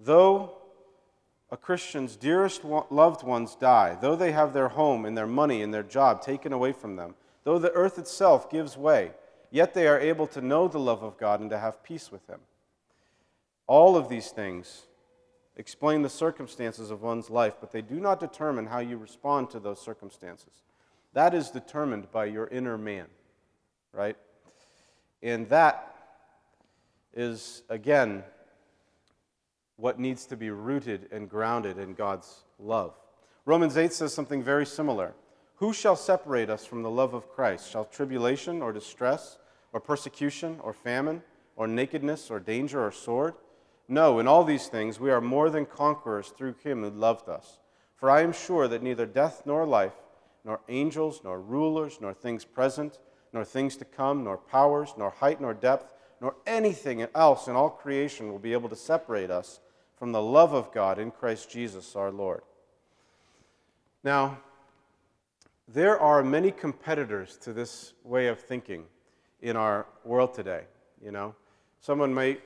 Though 0.00 0.56
a 1.50 1.56
Christian's 1.56 2.16
dearest 2.16 2.64
loved 2.64 3.22
ones 3.22 3.54
die, 3.54 3.96
though 4.00 4.16
they 4.16 4.32
have 4.32 4.52
their 4.52 4.68
home 4.68 5.04
and 5.04 5.16
their 5.16 5.26
money 5.26 5.62
and 5.62 5.72
their 5.72 5.82
job 5.82 6.22
taken 6.22 6.52
away 6.52 6.72
from 6.72 6.96
them, 6.96 7.14
though 7.44 7.58
the 7.58 7.72
earth 7.72 7.98
itself 7.98 8.50
gives 8.50 8.76
way, 8.76 9.12
yet 9.50 9.74
they 9.74 9.86
are 9.86 10.00
able 10.00 10.26
to 10.28 10.40
know 10.40 10.66
the 10.66 10.80
love 10.80 11.02
of 11.02 11.18
God 11.18 11.40
and 11.40 11.50
to 11.50 11.58
have 11.58 11.84
peace 11.84 12.10
with 12.10 12.26
Him. 12.28 12.40
All 13.66 13.96
of 13.96 14.08
these 14.08 14.30
things 14.30 14.86
explain 15.56 16.02
the 16.02 16.08
circumstances 16.08 16.90
of 16.90 17.02
one's 17.02 17.30
life, 17.30 17.54
but 17.60 17.72
they 17.72 17.82
do 17.82 18.00
not 18.00 18.20
determine 18.20 18.66
how 18.66 18.78
you 18.78 18.96
respond 18.96 19.50
to 19.50 19.60
those 19.60 19.80
circumstances. 19.80 20.62
That 21.14 21.34
is 21.34 21.50
determined 21.50 22.10
by 22.12 22.26
your 22.26 22.46
inner 22.48 22.76
man, 22.76 23.06
right? 23.92 24.16
And 25.22 25.48
that 25.48 25.94
is, 27.14 27.62
again, 27.70 28.22
what 29.76 29.98
needs 29.98 30.26
to 30.26 30.36
be 30.36 30.50
rooted 30.50 31.08
and 31.10 31.28
grounded 31.28 31.78
in 31.78 31.94
God's 31.94 32.44
love. 32.58 32.94
Romans 33.46 33.76
8 33.76 33.92
says 33.92 34.12
something 34.12 34.42
very 34.42 34.66
similar. 34.66 35.14
Who 35.56 35.72
shall 35.72 35.96
separate 35.96 36.50
us 36.50 36.66
from 36.66 36.82
the 36.82 36.90
love 36.90 37.14
of 37.14 37.30
Christ? 37.30 37.70
Shall 37.70 37.86
tribulation 37.86 38.60
or 38.60 38.72
distress 38.72 39.38
or 39.72 39.80
persecution 39.80 40.58
or 40.62 40.74
famine 40.74 41.22
or 41.56 41.66
nakedness 41.66 42.30
or 42.30 42.40
danger 42.40 42.84
or 42.84 42.92
sword? 42.92 43.34
No, 43.88 44.18
in 44.18 44.26
all 44.26 44.44
these 44.44 44.66
things 44.66 44.98
we 44.98 45.10
are 45.10 45.20
more 45.20 45.50
than 45.50 45.66
conquerors 45.66 46.28
through 46.28 46.56
him 46.62 46.82
who 46.82 46.90
loved 46.90 47.28
us. 47.28 47.58
For 47.96 48.10
I 48.10 48.22
am 48.22 48.32
sure 48.32 48.68
that 48.68 48.82
neither 48.82 49.06
death 49.06 49.42
nor 49.46 49.64
life, 49.64 49.94
nor 50.44 50.60
angels, 50.68 51.20
nor 51.24 51.40
rulers, 51.40 51.98
nor 52.00 52.12
things 52.12 52.44
present, 52.44 52.98
nor 53.32 53.44
things 53.44 53.76
to 53.76 53.84
come, 53.84 54.24
nor 54.24 54.36
powers, 54.36 54.94
nor 54.96 55.10
height, 55.10 55.40
nor 55.40 55.54
depth, 55.54 55.92
nor 56.20 56.34
anything 56.46 57.06
else 57.14 57.48
in 57.48 57.56
all 57.56 57.70
creation 57.70 58.30
will 58.30 58.38
be 58.38 58.52
able 58.52 58.68
to 58.68 58.76
separate 58.76 59.30
us 59.30 59.60
from 59.96 60.12
the 60.12 60.22
love 60.22 60.52
of 60.52 60.72
God 60.72 60.98
in 60.98 61.10
Christ 61.10 61.50
Jesus 61.50 61.96
our 61.96 62.10
Lord. 62.10 62.42
Now, 64.04 64.38
there 65.68 65.98
are 65.98 66.22
many 66.22 66.50
competitors 66.50 67.36
to 67.38 67.52
this 67.52 67.92
way 68.04 68.28
of 68.28 68.38
thinking 68.38 68.84
in 69.42 69.56
our 69.56 69.86
world 70.04 70.34
today. 70.34 70.64
You 71.02 71.10
know, 71.10 71.34
someone 71.80 72.14
might 72.14 72.40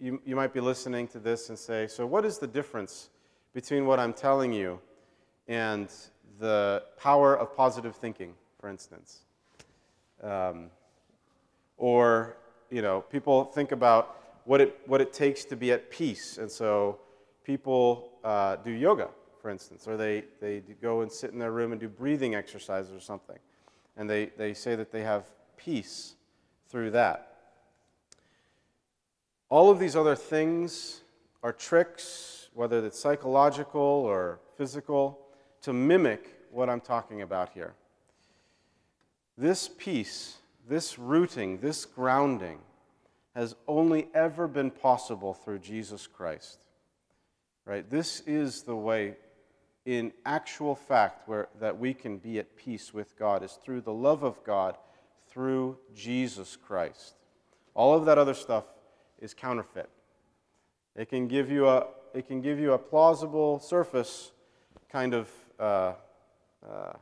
you, 0.00 0.20
you 0.24 0.36
might 0.36 0.52
be 0.52 0.60
listening 0.60 1.08
to 1.08 1.18
this 1.18 1.48
and 1.48 1.58
say, 1.58 1.86
so 1.86 2.06
what 2.06 2.24
is 2.24 2.38
the 2.38 2.46
difference 2.46 3.10
between 3.54 3.86
what 3.86 3.98
I'm 3.98 4.12
telling 4.12 4.52
you 4.52 4.80
and 5.46 5.88
the 6.38 6.82
power 6.96 7.36
of 7.36 7.56
positive 7.56 7.96
thinking, 7.96 8.34
for 8.60 8.68
instance? 8.68 9.20
Um, 10.22 10.70
or, 11.76 12.36
you 12.70 12.82
know, 12.82 13.00
people 13.02 13.44
think 13.44 13.72
about 13.72 14.16
what 14.44 14.60
it, 14.60 14.78
what 14.86 15.00
it 15.00 15.12
takes 15.12 15.44
to 15.46 15.56
be 15.56 15.72
at 15.72 15.90
peace. 15.90 16.38
And 16.38 16.50
so 16.50 16.98
people 17.44 18.10
uh, 18.24 18.56
do 18.56 18.70
yoga, 18.70 19.08
for 19.40 19.50
instance, 19.50 19.86
or 19.86 19.96
they, 19.96 20.24
they 20.40 20.62
go 20.80 21.02
and 21.02 21.10
sit 21.10 21.32
in 21.32 21.38
their 21.38 21.52
room 21.52 21.72
and 21.72 21.80
do 21.80 21.88
breathing 21.88 22.34
exercises 22.34 22.92
or 22.92 23.00
something. 23.00 23.38
And 23.96 24.08
they, 24.08 24.26
they 24.36 24.54
say 24.54 24.74
that 24.76 24.92
they 24.92 25.02
have 25.02 25.24
peace 25.56 26.14
through 26.68 26.92
that. 26.92 27.37
All 29.50 29.70
of 29.70 29.78
these 29.78 29.96
other 29.96 30.14
things 30.14 31.00
are 31.42 31.52
tricks, 31.52 32.48
whether 32.52 32.84
it's 32.84 32.98
psychological 32.98 33.80
or 33.80 34.40
physical, 34.56 35.18
to 35.62 35.72
mimic 35.72 36.36
what 36.50 36.68
I'm 36.68 36.80
talking 36.80 37.22
about 37.22 37.50
here. 37.50 37.74
This 39.38 39.70
peace, 39.78 40.38
this 40.68 40.98
rooting, 40.98 41.58
this 41.58 41.86
grounding 41.86 42.58
has 43.34 43.54
only 43.66 44.08
ever 44.14 44.48
been 44.48 44.70
possible 44.70 45.32
through 45.32 45.60
Jesus 45.60 46.06
Christ. 46.06 46.58
Right? 47.64 47.88
This 47.88 48.20
is 48.26 48.62
the 48.62 48.76
way 48.76 49.16
in 49.86 50.12
actual 50.26 50.74
fact 50.74 51.26
where 51.26 51.48
that 51.60 51.78
we 51.78 51.94
can 51.94 52.18
be 52.18 52.38
at 52.38 52.56
peace 52.56 52.92
with 52.92 53.18
God 53.18 53.42
is 53.42 53.52
through 53.52 53.80
the 53.80 53.92
love 53.92 54.22
of 54.22 54.44
God 54.44 54.76
through 55.30 55.78
Jesus 55.94 56.56
Christ. 56.56 57.14
All 57.74 57.94
of 57.94 58.04
that 58.06 58.18
other 58.18 58.34
stuff 58.34 58.64
is 59.20 59.34
counterfeit. 59.34 59.88
It 60.96 61.08
can 61.08 61.28
give 61.28 61.50
you 61.50 61.68
a 61.68 61.86
it 62.14 62.26
can 62.26 62.40
give 62.40 62.58
you 62.58 62.72
a 62.72 62.78
plausible 62.78 63.58
surface 63.58 64.32
kind 64.90 65.14
of 65.14 65.30
uh, 65.58 65.92
uh, 66.66 66.92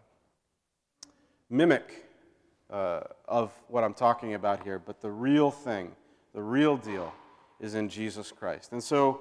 mimic 1.49 2.07
uh, 2.71 3.01
of 3.29 3.53
what 3.69 3.85
I'm 3.85 3.95
talking 3.95 4.35
about 4.35 4.65
here, 4.65 4.79
but 4.79 5.01
the 5.01 5.11
real 5.11 5.51
thing, 5.51 5.93
the 6.35 6.43
real 6.43 6.77
deal, 6.77 7.13
is 7.61 7.75
in 7.75 7.89
Jesus 7.89 8.33
Christ. 8.33 8.73
And 8.73 8.83
so, 8.83 9.21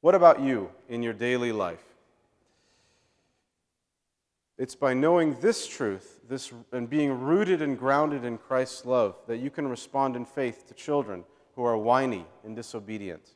what 0.00 0.14
about 0.14 0.40
you 0.40 0.70
in 0.88 1.02
your 1.02 1.12
daily 1.12 1.52
life? 1.52 1.84
It's 4.58 4.74
by 4.74 4.92
knowing 4.92 5.38
this 5.40 5.68
truth 5.68 6.20
this, 6.28 6.52
and 6.72 6.90
being 6.90 7.20
rooted 7.20 7.62
and 7.62 7.78
grounded 7.78 8.24
in 8.24 8.38
Christ's 8.38 8.84
love 8.84 9.16
that 9.28 9.38
you 9.38 9.50
can 9.50 9.68
respond 9.68 10.16
in 10.16 10.24
faith 10.24 10.66
to 10.68 10.74
children 10.74 11.24
who 11.58 11.64
are 11.64 11.76
whiny 11.76 12.24
and 12.44 12.54
disobedient. 12.54 13.34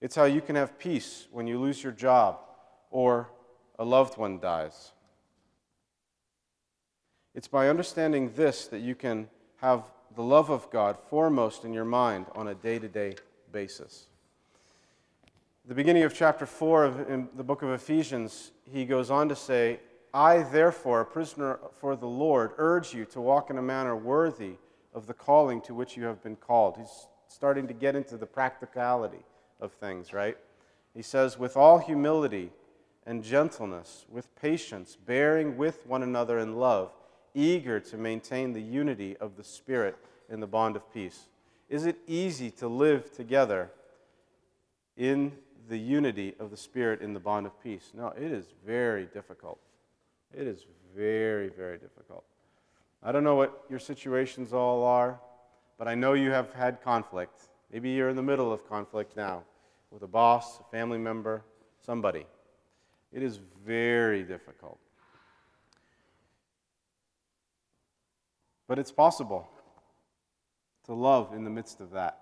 It's 0.00 0.14
how 0.14 0.26
you 0.26 0.40
can 0.40 0.54
have 0.54 0.78
peace 0.78 1.26
when 1.32 1.48
you 1.48 1.58
lose 1.58 1.82
your 1.82 1.90
job 1.92 2.38
or 2.92 3.30
a 3.80 3.84
loved 3.84 4.16
one 4.16 4.38
dies. 4.38 4.92
It's 7.34 7.48
by 7.48 7.68
understanding 7.68 8.30
this 8.36 8.68
that 8.68 8.78
you 8.78 8.94
can 8.94 9.28
have 9.56 9.82
the 10.14 10.22
love 10.22 10.50
of 10.50 10.70
God 10.70 10.98
foremost 11.10 11.64
in 11.64 11.72
your 11.72 11.84
mind 11.84 12.26
on 12.36 12.46
a 12.46 12.54
day 12.54 12.78
to 12.78 12.86
day 12.86 13.16
basis. 13.50 14.06
the 15.66 15.74
beginning 15.74 16.04
of 16.04 16.14
chapter 16.14 16.46
4 16.46 16.84
of 16.84 17.36
the 17.36 17.42
book 17.42 17.62
of 17.62 17.70
Ephesians, 17.70 18.52
he 18.70 18.84
goes 18.84 19.10
on 19.10 19.28
to 19.30 19.34
say, 19.34 19.80
I, 20.14 20.44
therefore, 20.44 21.00
a 21.00 21.04
prisoner 21.04 21.58
for 21.80 21.96
the 21.96 22.06
Lord, 22.06 22.52
urge 22.56 22.94
you 22.94 23.04
to 23.06 23.20
walk 23.20 23.50
in 23.50 23.58
a 23.58 23.62
manner 23.62 23.96
worthy 23.96 24.52
of 24.94 25.08
the 25.08 25.12
calling 25.12 25.60
to 25.62 25.74
which 25.74 25.96
you 25.96 26.04
have 26.04 26.22
been 26.22 26.36
called. 26.36 26.76
He's 26.76 27.08
starting 27.28 27.68
to 27.68 27.74
get 27.74 27.94
into 27.94 28.16
the 28.16 28.26
practicality 28.26 29.24
of 29.60 29.72
things, 29.72 30.12
right? 30.12 30.36
He 30.94 31.02
says, 31.02 31.38
with 31.38 31.56
all 31.56 31.78
humility 31.78 32.50
and 33.06 33.22
gentleness, 33.22 34.06
with 34.10 34.34
patience, 34.36 34.96
bearing 34.96 35.56
with 35.56 35.86
one 35.86 36.02
another 36.02 36.38
in 36.38 36.56
love, 36.56 36.90
eager 37.34 37.78
to 37.80 37.96
maintain 37.96 38.52
the 38.52 38.62
unity 38.62 39.16
of 39.18 39.36
the 39.36 39.44
Spirit 39.44 39.96
in 40.28 40.40
the 40.40 40.46
bond 40.46 40.76
of 40.76 40.92
peace. 40.92 41.28
Is 41.68 41.86
it 41.86 41.98
easy 42.06 42.50
to 42.52 42.68
live 42.68 43.14
together 43.14 43.70
in 44.96 45.32
the 45.68 45.78
unity 45.78 46.34
of 46.40 46.50
the 46.50 46.56
Spirit 46.56 47.00
in 47.00 47.12
the 47.12 47.20
bond 47.20 47.46
of 47.46 47.62
peace? 47.62 47.92
No, 47.94 48.08
it 48.08 48.32
is 48.32 48.46
very 48.66 49.06
difficult. 49.06 49.58
It 50.34 50.46
is 50.46 50.64
very, 50.96 51.48
very 51.48 51.78
difficult. 51.78 52.24
I 53.02 53.12
don't 53.12 53.24
know 53.24 53.36
what 53.36 53.64
your 53.70 53.78
situations 53.78 54.52
all 54.52 54.82
are, 54.82 55.20
but 55.78 55.86
I 55.86 55.94
know 55.94 56.12
you 56.12 56.30
have 56.30 56.52
had 56.52 56.82
conflict. 56.82 57.48
Maybe 57.72 57.90
you're 57.90 58.08
in 58.08 58.16
the 58.16 58.22
middle 58.22 58.52
of 58.52 58.68
conflict 58.68 59.16
now 59.16 59.44
with 59.90 60.02
a 60.02 60.06
boss, 60.08 60.60
a 60.60 60.64
family 60.64 60.98
member, 60.98 61.44
somebody. 61.80 62.26
It 63.12 63.22
is 63.22 63.38
very 63.64 64.24
difficult. 64.24 64.78
But 68.66 68.78
it's 68.78 68.92
possible 68.92 69.48
to 70.84 70.92
love 70.92 71.32
in 71.32 71.44
the 71.44 71.50
midst 71.50 71.80
of 71.80 71.92
that 71.92 72.20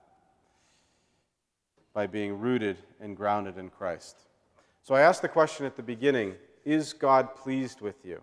by 1.92 2.06
being 2.06 2.38
rooted 2.38 2.76
and 3.00 3.16
grounded 3.16 3.58
in 3.58 3.70
Christ. 3.70 4.16
So 4.82 4.94
I 4.94 5.00
asked 5.00 5.22
the 5.22 5.28
question 5.28 5.66
at 5.66 5.76
the 5.76 5.82
beginning 5.82 6.34
Is 6.64 6.92
God 6.92 7.34
pleased 7.34 7.80
with 7.80 8.04
you? 8.04 8.20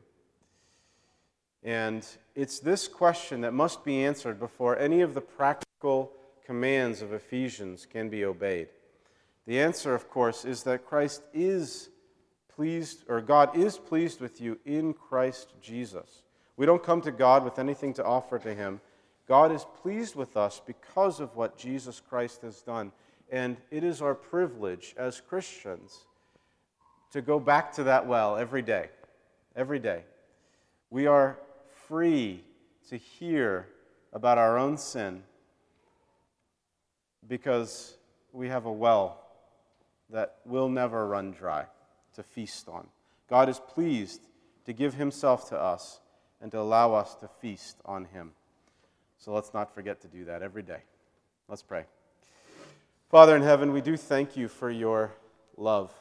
And 1.64 2.05
it's 2.36 2.59
this 2.59 2.88
question 2.88 3.41
that 3.41 3.53
must 3.53 3.86
be 3.86 4.03
answered 4.03 4.39
before 4.39 4.78
any 4.78 5.01
of 5.01 5.14
the 5.14 5.22
practical 5.22 6.11
commands 6.45 7.01
of 7.01 7.14
Ephesians 7.14 7.86
can 7.86 8.09
be 8.09 8.26
obeyed. 8.26 8.68
The 9.45 9.59
answer, 9.59 9.95
of 9.95 10.09
course, 10.09 10.45
is 10.45 10.64
that 10.64 10.86
Christ 10.86 11.24
is 11.34 11.89
pleased, 12.55 13.03
or 13.07 13.22
God 13.22 13.57
is 13.57 13.78
pleased 13.78 14.20
with 14.22 14.41
you 14.41 14.59
in 14.66 14.93
Christ 14.93 15.53
Jesus. 15.61 16.24
We 16.57 16.66
don't 16.66 16.84
come 16.84 17.01
to 17.01 17.11
God 17.11 17.43
with 17.43 17.59
anything 17.59 17.93
to 17.95 18.05
offer 18.05 18.39
to 18.39 18.53
Him. 18.53 18.82
God 19.28 19.51
is 19.51 19.66
pleased 19.82 20.16
with 20.16 20.38
us 20.38 20.61
because 20.66 21.20
of 21.20 21.36
what 21.36 21.57
Jesus 21.57 22.01
Christ 22.01 22.41
has 22.41 22.61
done. 22.61 22.91
And 23.32 23.57
it 23.72 23.84
is 23.84 24.01
our 24.01 24.14
privilege 24.14 24.93
as 24.97 25.22
Christians 25.22 26.05
to 27.11 27.22
go 27.22 27.39
back 27.39 27.72
to 27.74 27.84
that 27.86 28.05
well 28.05 28.36
every 28.36 28.61
day. 28.61 28.89
Every 29.55 29.80
day. 29.80 30.03
We 30.89 31.07
are 31.07 31.38
free 31.88 32.43
to 32.89 32.97
hear 32.97 33.67
about 34.11 34.38
our 34.38 34.57
own 34.57 34.77
sin 34.77 35.23
because 37.27 37.97
we 38.31 38.49
have 38.49 38.65
a 38.65 38.71
well 38.71 39.19
that 40.09 40.38
will 40.45 40.69
never 40.69 41.07
run 41.07 41.31
dry 41.31 41.65
to 42.15 42.23
feast 42.23 42.67
on. 42.67 42.88
God 43.29 43.49
is 43.49 43.59
pleased 43.59 44.21
to 44.65 44.73
give 44.73 44.93
Himself 44.93 45.49
to 45.49 45.57
us 45.57 45.99
and 46.41 46.51
to 46.51 46.59
allow 46.59 46.93
us 46.93 47.15
to 47.15 47.27
feast 47.27 47.77
on 47.86 48.05
Him. 48.05 48.31
So 49.17 49.34
let's 49.34 49.53
not 49.53 49.73
forget 49.73 50.01
to 50.01 50.07
do 50.07 50.25
that 50.25 50.41
every 50.41 50.63
day. 50.63 50.81
Let's 51.47 51.63
pray. 51.63 51.86
Father 53.09 53.36
in 53.36 53.41
heaven, 53.41 53.71
we 53.71 53.81
do 53.81 53.95
thank 53.95 54.36
you 54.36 54.47
for 54.47 54.69
your 54.69 55.13
love. 55.57 55.93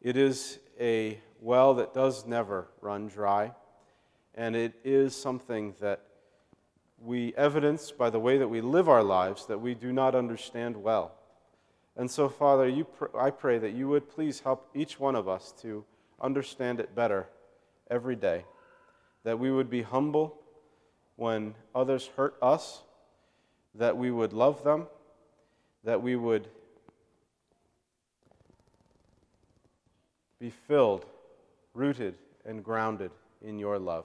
It 0.00 0.16
is 0.16 0.58
a 0.78 1.18
well 1.40 1.74
that 1.74 1.94
does 1.94 2.26
never 2.26 2.68
run 2.80 3.08
dry, 3.08 3.52
and 4.36 4.54
it 4.54 4.74
is 4.84 5.14
something 5.14 5.74
that 5.80 6.00
we 6.98 7.34
evidence 7.34 7.90
by 7.90 8.10
the 8.10 8.18
way 8.18 8.38
that 8.38 8.48
we 8.48 8.60
live 8.60 8.88
our 8.88 9.02
lives 9.02 9.46
that 9.46 9.60
we 9.60 9.74
do 9.74 9.92
not 9.92 10.14
understand 10.14 10.76
well. 10.76 11.12
And 11.96 12.10
so, 12.10 12.28
Father, 12.28 12.70
pr- 12.84 13.16
I 13.18 13.30
pray 13.30 13.58
that 13.58 13.72
you 13.72 13.88
would 13.88 14.08
please 14.08 14.40
help 14.40 14.68
each 14.74 15.00
one 15.00 15.14
of 15.14 15.28
us 15.28 15.52
to 15.62 15.84
understand 16.20 16.80
it 16.80 16.94
better 16.94 17.26
every 17.90 18.16
day. 18.16 18.44
That 19.24 19.38
we 19.38 19.50
would 19.50 19.70
be 19.70 19.82
humble 19.82 20.38
when 21.16 21.54
others 21.74 22.10
hurt 22.16 22.36
us, 22.42 22.82
that 23.74 23.96
we 23.96 24.10
would 24.10 24.34
love 24.34 24.62
them, 24.62 24.86
that 25.84 26.02
we 26.02 26.16
would 26.16 26.48
be 30.38 30.50
filled, 30.50 31.06
rooted, 31.72 32.16
and 32.44 32.62
grounded 32.62 33.10
in 33.42 33.58
your 33.58 33.78
love. 33.78 34.04